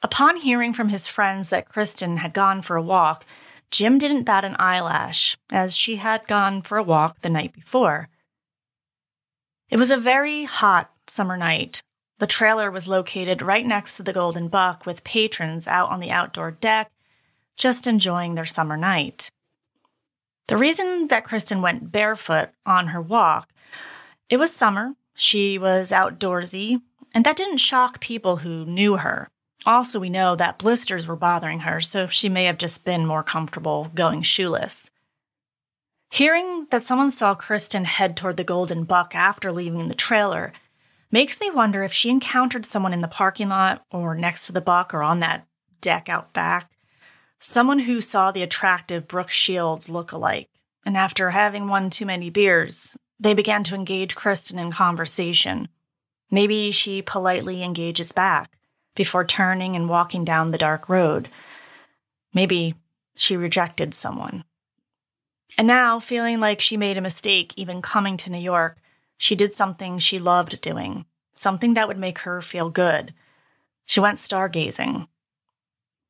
Upon 0.01 0.37
hearing 0.37 0.73
from 0.73 0.89
his 0.89 1.07
friends 1.07 1.51
that 1.51 1.69
Kristin 1.69 2.17
had 2.17 2.33
gone 2.33 2.63
for 2.63 2.75
a 2.75 2.83
walk, 2.83 3.27
Jim 3.71 3.99
didn't 3.99 4.23
bat 4.23 4.47
an 4.47 4.57
eyelash, 4.59 5.37
as 5.53 5.77
she 5.77 5.97
had 5.97 6.27
gone 6.27 6.63
for 6.63 6.79
a 6.79 6.83
walk 6.83 7.21
the 7.21 7.29
night 7.29 7.53
before. 7.53 8.09
It 9.69 9.79
was 9.79 9.91
a 9.91 9.99
very 9.99 10.45
hot 10.45 10.91
summer 11.07 11.37
night. 11.37 11.83
The 12.17 12.27
trailer 12.27 12.71
was 12.71 12.89
located 12.89 13.43
right 13.43 13.67
next 13.67 13.99
to 13.99 14.05
the 14.05 14.15
Golden 14.15 14.49
Buck, 14.49 14.87
with 14.87 15.05
patrons 15.05 15.69
out 15.69 15.91
on 15.91 16.01
the 16.01 16.13
outdoor 16.13 16.51
deck 16.51 16.91
just 17.59 17.87
enjoying 17.87 18.37
their 18.37 18.47
summer 18.47 18.79
night. 18.79 19.31
The 20.49 20.57
reason 20.57 21.09
that 21.09 21.25
Kristin 21.25 21.61
went 21.61 21.91
barefoot 21.91 22.51
on 22.65 22.89
her 22.89 23.03
walk, 23.03 23.51
it 24.29 24.37
was 24.37 24.55
summer, 24.55 24.95
she 25.15 25.59
was 25.59 25.91
outdoorsy, 25.91 26.83
and 27.13 27.25
that 27.25 27.37
didn't 27.37 27.57
shock 27.57 28.01
people 28.01 28.39
who 28.39 28.65
knew 28.65 28.99
her. 28.99 29.29
Also, 29.65 29.99
we 29.99 30.09
know 30.09 30.37
that 30.37 30.59
blisters 30.59 31.09
were 31.09 31.17
bothering 31.17 31.61
her, 31.61 31.81
so 31.81 32.07
she 32.07 32.29
may 32.29 32.45
have 32.45 32.59
just 32.59 32.85
been 32.85 33.07
more 33.07 33.25
comfortable 33.25 33.91
going 33.95 34.23
shoeless. 34.23 34.91
Hearing 36.11 36.69
that 36.71 36.85
someone 36.85 37.11
saw 37.11 37.35
Kristin 37.35 37.85
head 37.85 38.17
toward 38.17 38.37
the 38.37 38.45
Golden 38.45 38.85
Buck 38.85 39.17
after 39.17 39.51
leaving 39.51 39.89
the 39.89 39.95
trailer 39.95 40.53
makes 41.11 41.41
me 41.41 41.51
wonder 41.51 41.83
if 41.83 41.93
she 41.93 42.11
encountered 42.11 42.65
someone 42.65 42.93
in 42.93 43.01
the 43.01 43.09
parking 43.09 43.49
lot 43.49 43.85
or 43.91 44.15
next 44.15 44.47
to 44.47 44.53
the 44.53 44.61
Buck 44.61 44.95
or 44.95 45.03
on 45.03 45.19
that 45.21 45.47
deck 45.81 46.09
out 46.09 46.33
back. 46.33 46.71
Someone 47.49 47.79
who 47.79 48.01
saw 48.01 48.33
the 48.33 48.43
attractive 48.43 49.07
Brooke 49.07 49.31
Shields 49.31 49.89
look 49.89 50.11
alike, 50.11 50.51
and 50.85 50.97
after 50.97 51.31
having 51.31 51.69
one 51.69 51.91
too 51.91 52.05
many 52.05 52.29
beers, 52.29 52.97
they 53.21 53.35
began 53.35 53.63
to 53.63 53.77
engage 53.77 54.17
Kristin 54.17 54.59
in 54.59 54.73
conversation. 54.73 55.69
Maybe 56.29 56.73
she 56.73 57.03
politely 57.03 57.63
engages 57.63 58.11
back 58.11 58.59
before 58.97 59.25
turning 59.25 59.77
and 59.77 59.89
walking 59.89 60.25
down 60.25 60.51
the 60.51 60.59
dark 60.59 60.89
road. 60.89 61.29
Maybe 62.35 62.75
she 63.15 63.37
rejected 63.37 63.95
someone. 63.95 64.43
And 65.57 65.69
now, 65.69 66.01
feeling 66.01 66.41
like 66.41 66.61
she 66.61 66.77
made 66.77 66.99
a 66.99 67.01
mistake 67.01 67.55
even 67.57 67.81
coming 67.81 68.17
to 68.17 68.33
New 68.33 68.41
York, 68.41 68.79
she 69.19 69.37
did 69.37 69.55
something 69.55 70.01
she 70.01 70.19
loved 70.19 70.61
doing, 70.61 71.07
something 71.33 71.75
that 71.75 71.87
would 71.87 71.97
make 71.97 72.19
her 72.19 72.43
feel 72.43 72.71
good. 72.71 73.15
She 73.85 74.01
went 74.01 74.19
stargazing. 74.19 75.07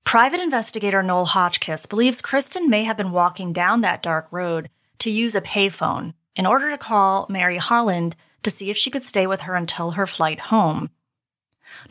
Private 0.06 0.38
investigator 0.40 1.02
Noel 1.02 1.26
Hotchkiss 1.26 1.86
believes 1.86 2.22
Kristin 2.22 2.68
may 2.68 2.84
have 2.84 2.96
been 2.96 3.10
walking 3.10 3.52
down 3.52 3.80
that 3.80 4.04
dark 4.04 4.28
road 4.30 4.70
to 4.98 5.10
use 5.10 5.34
a 5.34 5.40
payphone 5.40 6.14
in 6.36 6.46
order 6.46 6.70
to 6.70 6.78
call 6.78 7.26
Mary 7.28 7.56
Holland 7.56 8.14
to 8.44 8.50
see 8.50 8.70
if 8.70 8.76
she 8.76 8.88
could 8.88 9.02
stay 9.02 9.26
with 9.26 9.40
her 9.40 9.56
until 9.56 9.90
her 9.90 10.06
flight 10.06 10.38
home. 10.38 10.90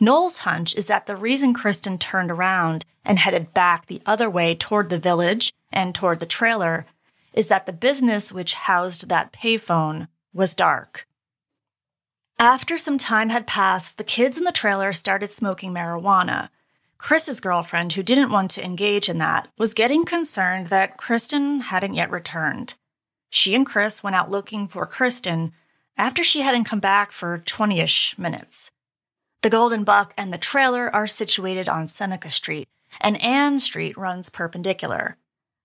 Noel's 0.00 0.38
hunch 0.38 0.74
is 0.76 0.86
that 0.86 1.04
the 1.04 1.14
reason 1.14 1.52
Kristin 1.52 1.98
turned 1.98 2.30
around 2.30 2.86
and 3.04 3.18
headed 3.18 3.52
back 3.52 3.84
the 3.84 4.00
other 4.06 4.30
way 4.30 4.54
toward 4.54 4.88
the 4.88 4.98
village 4.98 5.52
and 5.70 5.94
toward 5.94 6.18
the 6.18 6.24
trailer 6.24 6.86
is 7.34 7.48
that 7.48 7.66
the 7.66 7.72
business 7.74 8.32
which 8.32 8.54
housed 8.54 9.10
that 9.10 9.30
payphone 9.30 10.08
was 10.32 10.54
dark. 10.54 11.06
After 12.38 12.78
some 12.78 12.96
time 12.96 13.28
had 13.28 13.46
passed, 13.46 13.98
the 13.98 14.04
kids 14.04 14.38
in 14.38 14.44
the 14.44 14.52
trailer 14.52 14.94
started 14.94 15.32
smoking 15.32 15.74
marijuana, 15.74 16.48
Chris's 16.98 17.40
girlfriend, 17.40 17.92
who 17.92 18.02
didn't 18.02 18.30
want 18.30 18.50
to 18.52 18.64
engage 18.64 19.08
in 19.08 19.18
that, 19.18 19.48
was 19.58 19.74
getting 19.74 20.04
concerned 20.04 20.68
that 20.68 20.98
Kristin 20.98 21.62
hadn't 21.62 21.94
yet 21.94 22.10
returned. 22.10 22.76
She 23.30 23.54
and 23.54 23.66
Chris 23.66 24.02
went 24.02 24.16
out 24.16 24.30
looking 24.30 24.66
for 24.66 24.86
Kristin 24.86 25.52
after 25.96 26.22
she 26.22 26.40
hadn't 26.40 26.64
come 26.64 26.80
back 26.80 27.12
for 27.12 27.38
20 27.38 27.80
ish 27.80 28.18
minutes. 28.18 28.70
The 29.42 29.50
Golden 29.50 29.84
Buck 29.84 30.14
and 30.16 30.32
the 30.32 30.38
trailer 30.38 30.94
are 30.94 31.06
situated 31.06 31.68
on 31.68 31.86
Seneca 31.86 32.30
Street, 32.30 32.68
and 33.00 33.20
Ann 33.22 33.58
Street 33.58 33.96
runs 33.96 34.28
perpendicular. 34.28 35.16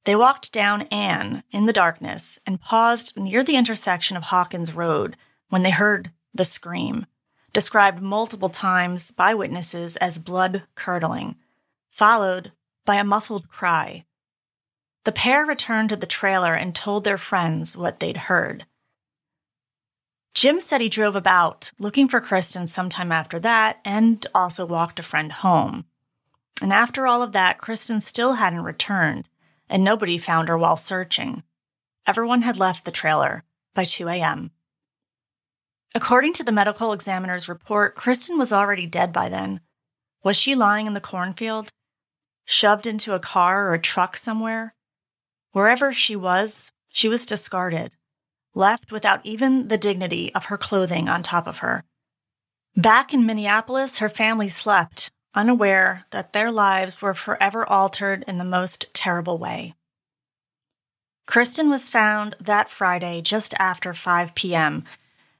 They 0.06 0.16
walked 0.16 0.52
down 0.52 0.84
Ann 0.84 1.44
in 1.52 1.66
the 1.66 1.74
darkness 1.74 2.40
and 2.46 2.62
paused 2.62 3.18
near 3.18 3.44
the 3.44 3.56
intersection 3.56 4.18
of 4.18 4.26
Hawkins 4.26 4.74
Road 4.74 5.16
when 5.50 5.62
they 5.62 5.72
heard 5.72 6.12
the 6.34 6.44
scream 6.44 7.06
described 7.54 8.02
multiple 8.02 8.50
times 8.50 9.12
by 9.12 9.34
witnesses 9.34 9.98
as 9.98 10.18
blood 10.18 10.64
curdling, 10.76 11.36
followed 11.90 12.52
by 12.86 12.96
a 12.96 13.04
muffled 13.04 13.50
cry. 13.50 14.06
The 15.04 15.12
pair 15.12 15.46
returned 15.46 15.90
to 15.90 15.96
the 15.96 16.06
trailer 16.06 16.54
and 16.54 16.76
told 16.76 17.04
their 17.04 17.18
friends 17.18 17.76
what 17.76 18.00
they'd 18.00 18.18
heard. 18.18 18.66
Jim 20.34 20.62
said 20.62 20.80
he 20.80 20.90
drove 20.90 21.16
about 21.16 21.72
looking 21.78 22.08
for 22.08 22.22
Kristin 22.22 22.70
sometime 22.70 23.12
after 23.12 23.40
that 23.40 23.80
and 23.84 24.26
also 24.34 24.66
walked 24.66 25.00
a 25.00 25.04
friend 25.04 25.32
home. 25.32 25.86
And 26.62 26.72
after 26.72 27.08
all 27.08 27.22
of 27.22 27.32
that, 27.34 27.58
Kristin 27.58 28.02
still 28.02 28.34
hadn't 28.34 28.64
returned, 28.64 29.28
and 29.70 29.84
nobody 29.84 30.18
found 30.18 30.48
her 30.48 30.58
while 30.58 30.78
searching. 30.78 31.44
Everyone 32.06 32.44
had 32.44 32.58
left 32.58 32.86
the 32.86 32.92
trailer 32.92 33.44
by 33.74 33.84
2 33.84 34.08
a.m. 34.08 34.52
According 35.94 36.34
to 36.34 36.44
the 36.44 36.52
medical 36.54 36.94
examiner's 36.94 37.50
report, 37.50 37.96
Kristin 37.98 38.38
was 38.38 38.54
already 38.54 38.86
dead 38.86 39.12
by 39.12 39.28
then. 39.28 39.60
Was 40.24 40.38
she 40.38 40.56
lying 40.56 40.88
in 40.88 40.94
the 40.94 41.02
cornfield? 41.02 41.70
Shoved 42.46 42.88
into 42.88 43.14
a 43.14 43.20
car 43.20 43.68
or 43.68 43.74
a 43.74 43.80
truck 43.80 44.16
somewhere? 44.16 44.74
Wherever 45.52 45.92
she 45.92 46.16
was, 46.16 46.72
she 46.90 47.10
was 47.10 47.26
discarded, 47.26 47.94
left 48.54 48.92
without 48.92 49.26
even 49.26 49.68
the 49.68 49.78
dignity 49.78 50.34
of 50.34 50.46
her 50.46 50.58
clothing 50.58 51.10
on 51.10 51.24
top 51.24 51.46
of 51.46 51.60
her. 51.60 51.84
Back 52.76 53.14
in 53.14 53.26
Minneapolis, 53.26 53.98
her 53.98 54.08
family 54.08 54.48
slept, 54.48 55.12
unaware 55.36 56.06
that 56.12 56.32
their 56.32 56.52
lives 56.52 57.02
were 57.02 57.14
forever 57.14 57.68
altered 57.68 58.24
in 58.28 58.38
the 58.38 58.46
most 58.46 58.86
terrible 58.94 59.38
way. 59.38 59.76
Kristin 61.28 61.70
was 61.70 61.90
found 61.90 62.36
that 62.40 62.70
Friday 62.70 63.22
just 63.22 63.54
after 63.60 63.94
5 63.94 64.36
p.m. 64.36 64.84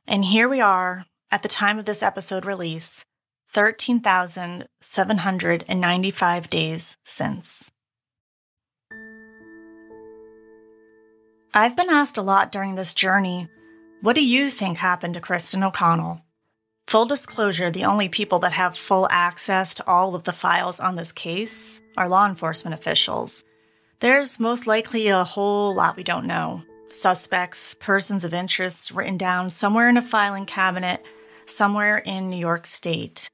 And 0.08 0.26
here 0.26 0.50
we 0.50 0.60
are 0.62 1.06
at 1.30 1.44
the 1.44 1.50
time 1.50 1.78
of 1.80 1.86
this 1.86 2.04
episode 2.04 2.46
release, 2.46 3.06
13,795 3.50 6.50
days 6.50 6.98
since. 7.06 7.72
I've 11.54 11.76
been 11.76 11.90
asked 11.90 12.18
a 12.18 12.22
lot 12.22 12.50
during 12.52 12.76
this 12.76 12.94
journey 12.94 13.50
what 14.02 14.16
do 14.16 14.26
you 14.26 14.50
think 14.50 14.78
happened 14.78 15.14
to 15.14 15.22
Kristin 15.22 15.64
O'Connell? 15.64 16.22
Full 16.88 17.06
disclosure 17.06 17.70
the 17.70 17.86
only 17.86 18.10
people 18.10 18.40
that 18.40 18.54
have 18.54 18.76
full 18.76 19.08
access 19.12 19.76
to 19.76 19.88
all 19.88 20.16
of 20.16 20.24
the 20.24 20.34
files 20.34 20.80
on 20.80 20.96
this 20.96 21.12
case 21.12 21.84
are 21.96 22.10
law 22.10 22.26
enforcement 22.26 22.74
officials. 22.74 23.44
There's 24.00 24.40
most 24.40 24.66
likely 24.66 25.10
a 25.10 25.24
whole 25.24 25.76
lot 25.76 25.98
we 25.98 26.04
don't 26.04 26.26
know 26.26 26.64
suspects, 26.94 27.74
persons 27.76 28.24
of 28.24 28.34
interest 28.34 28.92
written 28.92 29.18
down 29.18 29.50
somewhere 29.50 29.90
in 29.90 29.98
a 29.98 30.02
filing 30.02 30.46
cabinet, 30.46 31.04
somewhere 31.46 31.98
in 31.98 32.30
New 32.30 32.38
York 32.38 32.66
State. 32.66 33.30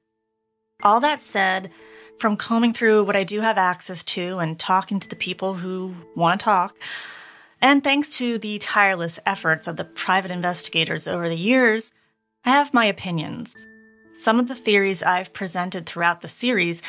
All 0.84 1.00
that 1.00 1.20
said, 1.20 1.72
from 2.20 2.38
combing 2.38 2.74
through 2.74 3.04
what 3.04 3.15
I 3.15 3.24
do 3.24 3.41
have 3.41 3.58
access 3.58 4.04
to 4.06 4.39
and 4.39 4.58
talking 4.58 5.00
to 5.00 5.10
the 5.10 5.15
people 5.15 5.56
who 5.56 5.96
want 6.15 6.39
to 6.39 6.43
talk, 6.43 6.76
and 7.62 7.84
thanks 7.84 8.17
to 8.17 8.38
the 8.38 8.60
tireless 8.60 9.20
efforts 9.26 9.67
of 9.67 9.78
the 9.78 9.84
private 9.84 10.32
investigators 10.32 11.08
over 11.08 11.28
the 11.28 11.38
years, 11.38 11.91
I 12.46 12.52
have 12.52 12.74
my 12.74 12.86
opinions. 12.86 13.67
Some 14.13 14.39
of 14.39 14.48
the 14.48 14.56
theories 14.56 15.04
I've 15.04 15.34
presented 15.34 15.86
throughout 15.86 16.22
the 16.22 16.28
series, 16.28 16.82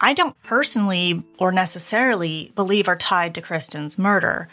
I 0.00 0.12
don't 0.12 0.40
personally 0.42 1.24
or 1.38 1.52
necessarily 1.52 2.52
believe 2.54 2.88
are 2.88 2.96
tied 2.96 3.34
to 3.34 3.42
Kristin's 3.42 3.98
murder. 3.98 4.48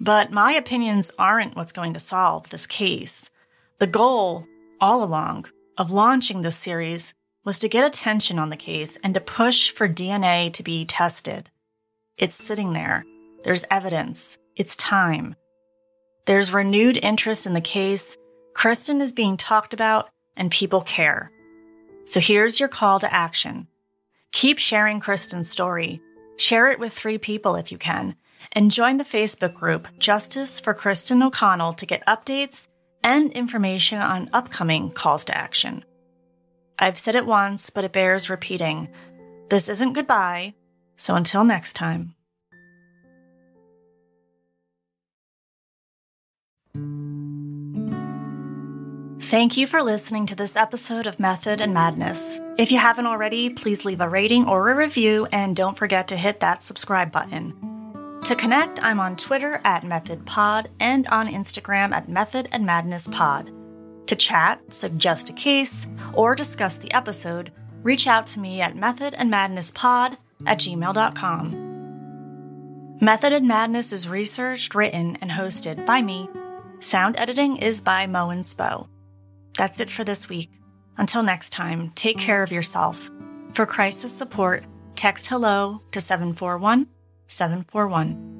But 0.00 0.32
my 0.32 0.52
opinions 0.52 1.10
aren't 1.18 1.56
what's 1.56 1.72
going 1.72 1.92
to 1.92 2.00
solve 2.00 2.48
this 2.48 2.66
case. 2.66 3.30
The 3.78 3.86
goal, 3.86 4.46
all 4.80 5.04
along, 5.04 5.48
of 5.76 5.90
launching 5.90 6.40
this 6.40 6.56
series 6.56 7.12
was 7.44 7.58
to 7.58 7.68
get 7.68 7.84
attention 7.84 8.38
on 8.38 8.48
the 8.48 8.56
case 8.56 8.96
and 9.04 9.12
to 9.12 9.20
push 9.20 9.70
for 9.70 9.88
DNA 9.88 10.50
to 10.54 10.62
be 10.62 10.86
tested. 10.86 11.50
It's 12.16 12.34
sitting 12.34 12.72
there. 12.72 13.04
There's 13.44 13.66
evidence. 13.70 14.38
It's 14.56 14.74
time. 14.74 15.36
There's 16.26 16.54
renewed 16.54 16.98
interest 17.02 17.46
in 17.46 17.52
the 17.52 17.60
case. 17.60 18.16
Kristin 18.54 19.02
is 19.02 19.12
being 19.12 19.36
talked 19.36 19.74
about, 19.74 20.08
and 20.36 20.50
people 20.50 20.80
care. 20.80 21.30
So 22.06 22.20
here's 22.20 22.58
your 22.58 22.68
call 22.68 23.00
to 23.00 23.12
action. 23.12 23.68
Keep 24.32 24.58
sharing 24.58 25.00
Kristin's 25.00 25.50
story. 25.50 26.00
Share 26.36 26.70
it 26.70 26.78
with 26.78 26.92
three 26.92 27.18
people 27.18 27.56
if 27.56 27.70
you 27.70 27.76
can 27.76 28.16
and 28.52 28.70
join 28.70 28.96
the 28.96 29.04
Facebook 29.04 29.54
group 29.54 29.86
Justice 29.98 30.60
for 30.60 30.74
Kristin 30.74 31.24
O'Connell 31.24 31.72
to 31.74 31.86
get 31.86 32.06
updates 32.06 32.68
and 33.02 33.32
information 33.32 33.98
on 33.98 34.30
upcoming 34.32 34.90
calls 34.90 35.24
to 35.24 35.36
action. 35.36 35.84
I've 36.78 36.98
said 36.98 37.14
it 37.14 37.26
once, 37.26 37.70
but 37.70 37.84
it 37.84 37.92
bears 37.92 38.30
repeating. 38.30 38.88
This 39.50 39.68
isn't 39.68 39.92
goodbye, 39.92 40.54
so 40.96 41.14
until 41.14 41.44
next 41.44 41.74
time. 41.74 42.14
Thank 49.22 49.56
you 49.56 49.66
for 49.66 49.82
listening 49.82 50.26
to 50.26 50.34
this 50.34 50.56
episode 50.56 51.06
of 51.06 51.20
Method 51.20 51.60
and 51.60 51.74
Madness. 51.74 52.40
If 52.56 52.72
you 52.72 52.78
haven't 52.78 53.06
already, 53.06 53.50
please 53.50 53.84
leave 53.84 54.00
a 54.00 54.08
rating 54.08 54.48
or 54.48 54.70
a 54.70 54.74
review 54.74 55.28
and 55.30 55.54
don't 55.54 55.76
forget 55.76 56.08
to 56.08 56.16
hit 56.16 56.40
that 56.40 56.62
subscribe 56.62 57.12
button. 57.12 57.69
To 58.24 58.36
connect, 58.36 58.82
I'm 58.82 59.00
on 59.00 59.16
Twitter 59.16 59.60
at 59.64 59.82
MethodPod 59.82 60.66
and 60.78 61.06
on 61.08 61.26
Instagram 61.26 61.92
at 61.92 62.08
Method 62.08 62.48
and 62.52 62.64
Madness 62.64 63.08
Pod. 63.08 63.50
To 64.06 64.16
chat, 64.16 64.60
suggest 64.68 65.30
a 65.30 65.32
case, 65.32 65.86
or 66.12 66.34
discuss 66.34 66.76
the 66.76 66.92
episode, 66.92 67.52
reach 67.82 68.06
out 68.06 68.26
to 68.26 68.40
me 68.40 68.60
at 68.60 68.74
methodandmadnesspod 68.74 70.16
at 70.46 70.58
gmail.com. 70.58 71.66
Method 73.00 73.32
and 73.32 73.48
Madness 73.48 73.92
is 73.92 74.08
researched, 74.08 74.74
written, 74.74 75.16
and 75.22 75.30
hosted 75.30 75.86
by 75.86 76.02
me. 76.02 76.28
Sound 76.80 77.16
editing 77.16 77.56
is 77.56 77.80
by 77.80 78.06
moInspo. 78.06 78.88
That's 79.56 79.80
it 79.80 79.90
for 79.90 80.04
this 80.04 80.28
week. 80.28 80.50
Until 80.98 81.22
next 81.22 81.50
time, 81.50 81.90
take 81.94 82.18
care 82.18 82.42
of 82.42 82.52
yourself. 82.52 83.10
For 83.54 83.64
crisis 83.64 84.12
support, 84.12 84.64
text 84.96 85.28
hello 85.28 85.80
to 85.92 86.00
741 86.00 86.86
741. 87.30 88.39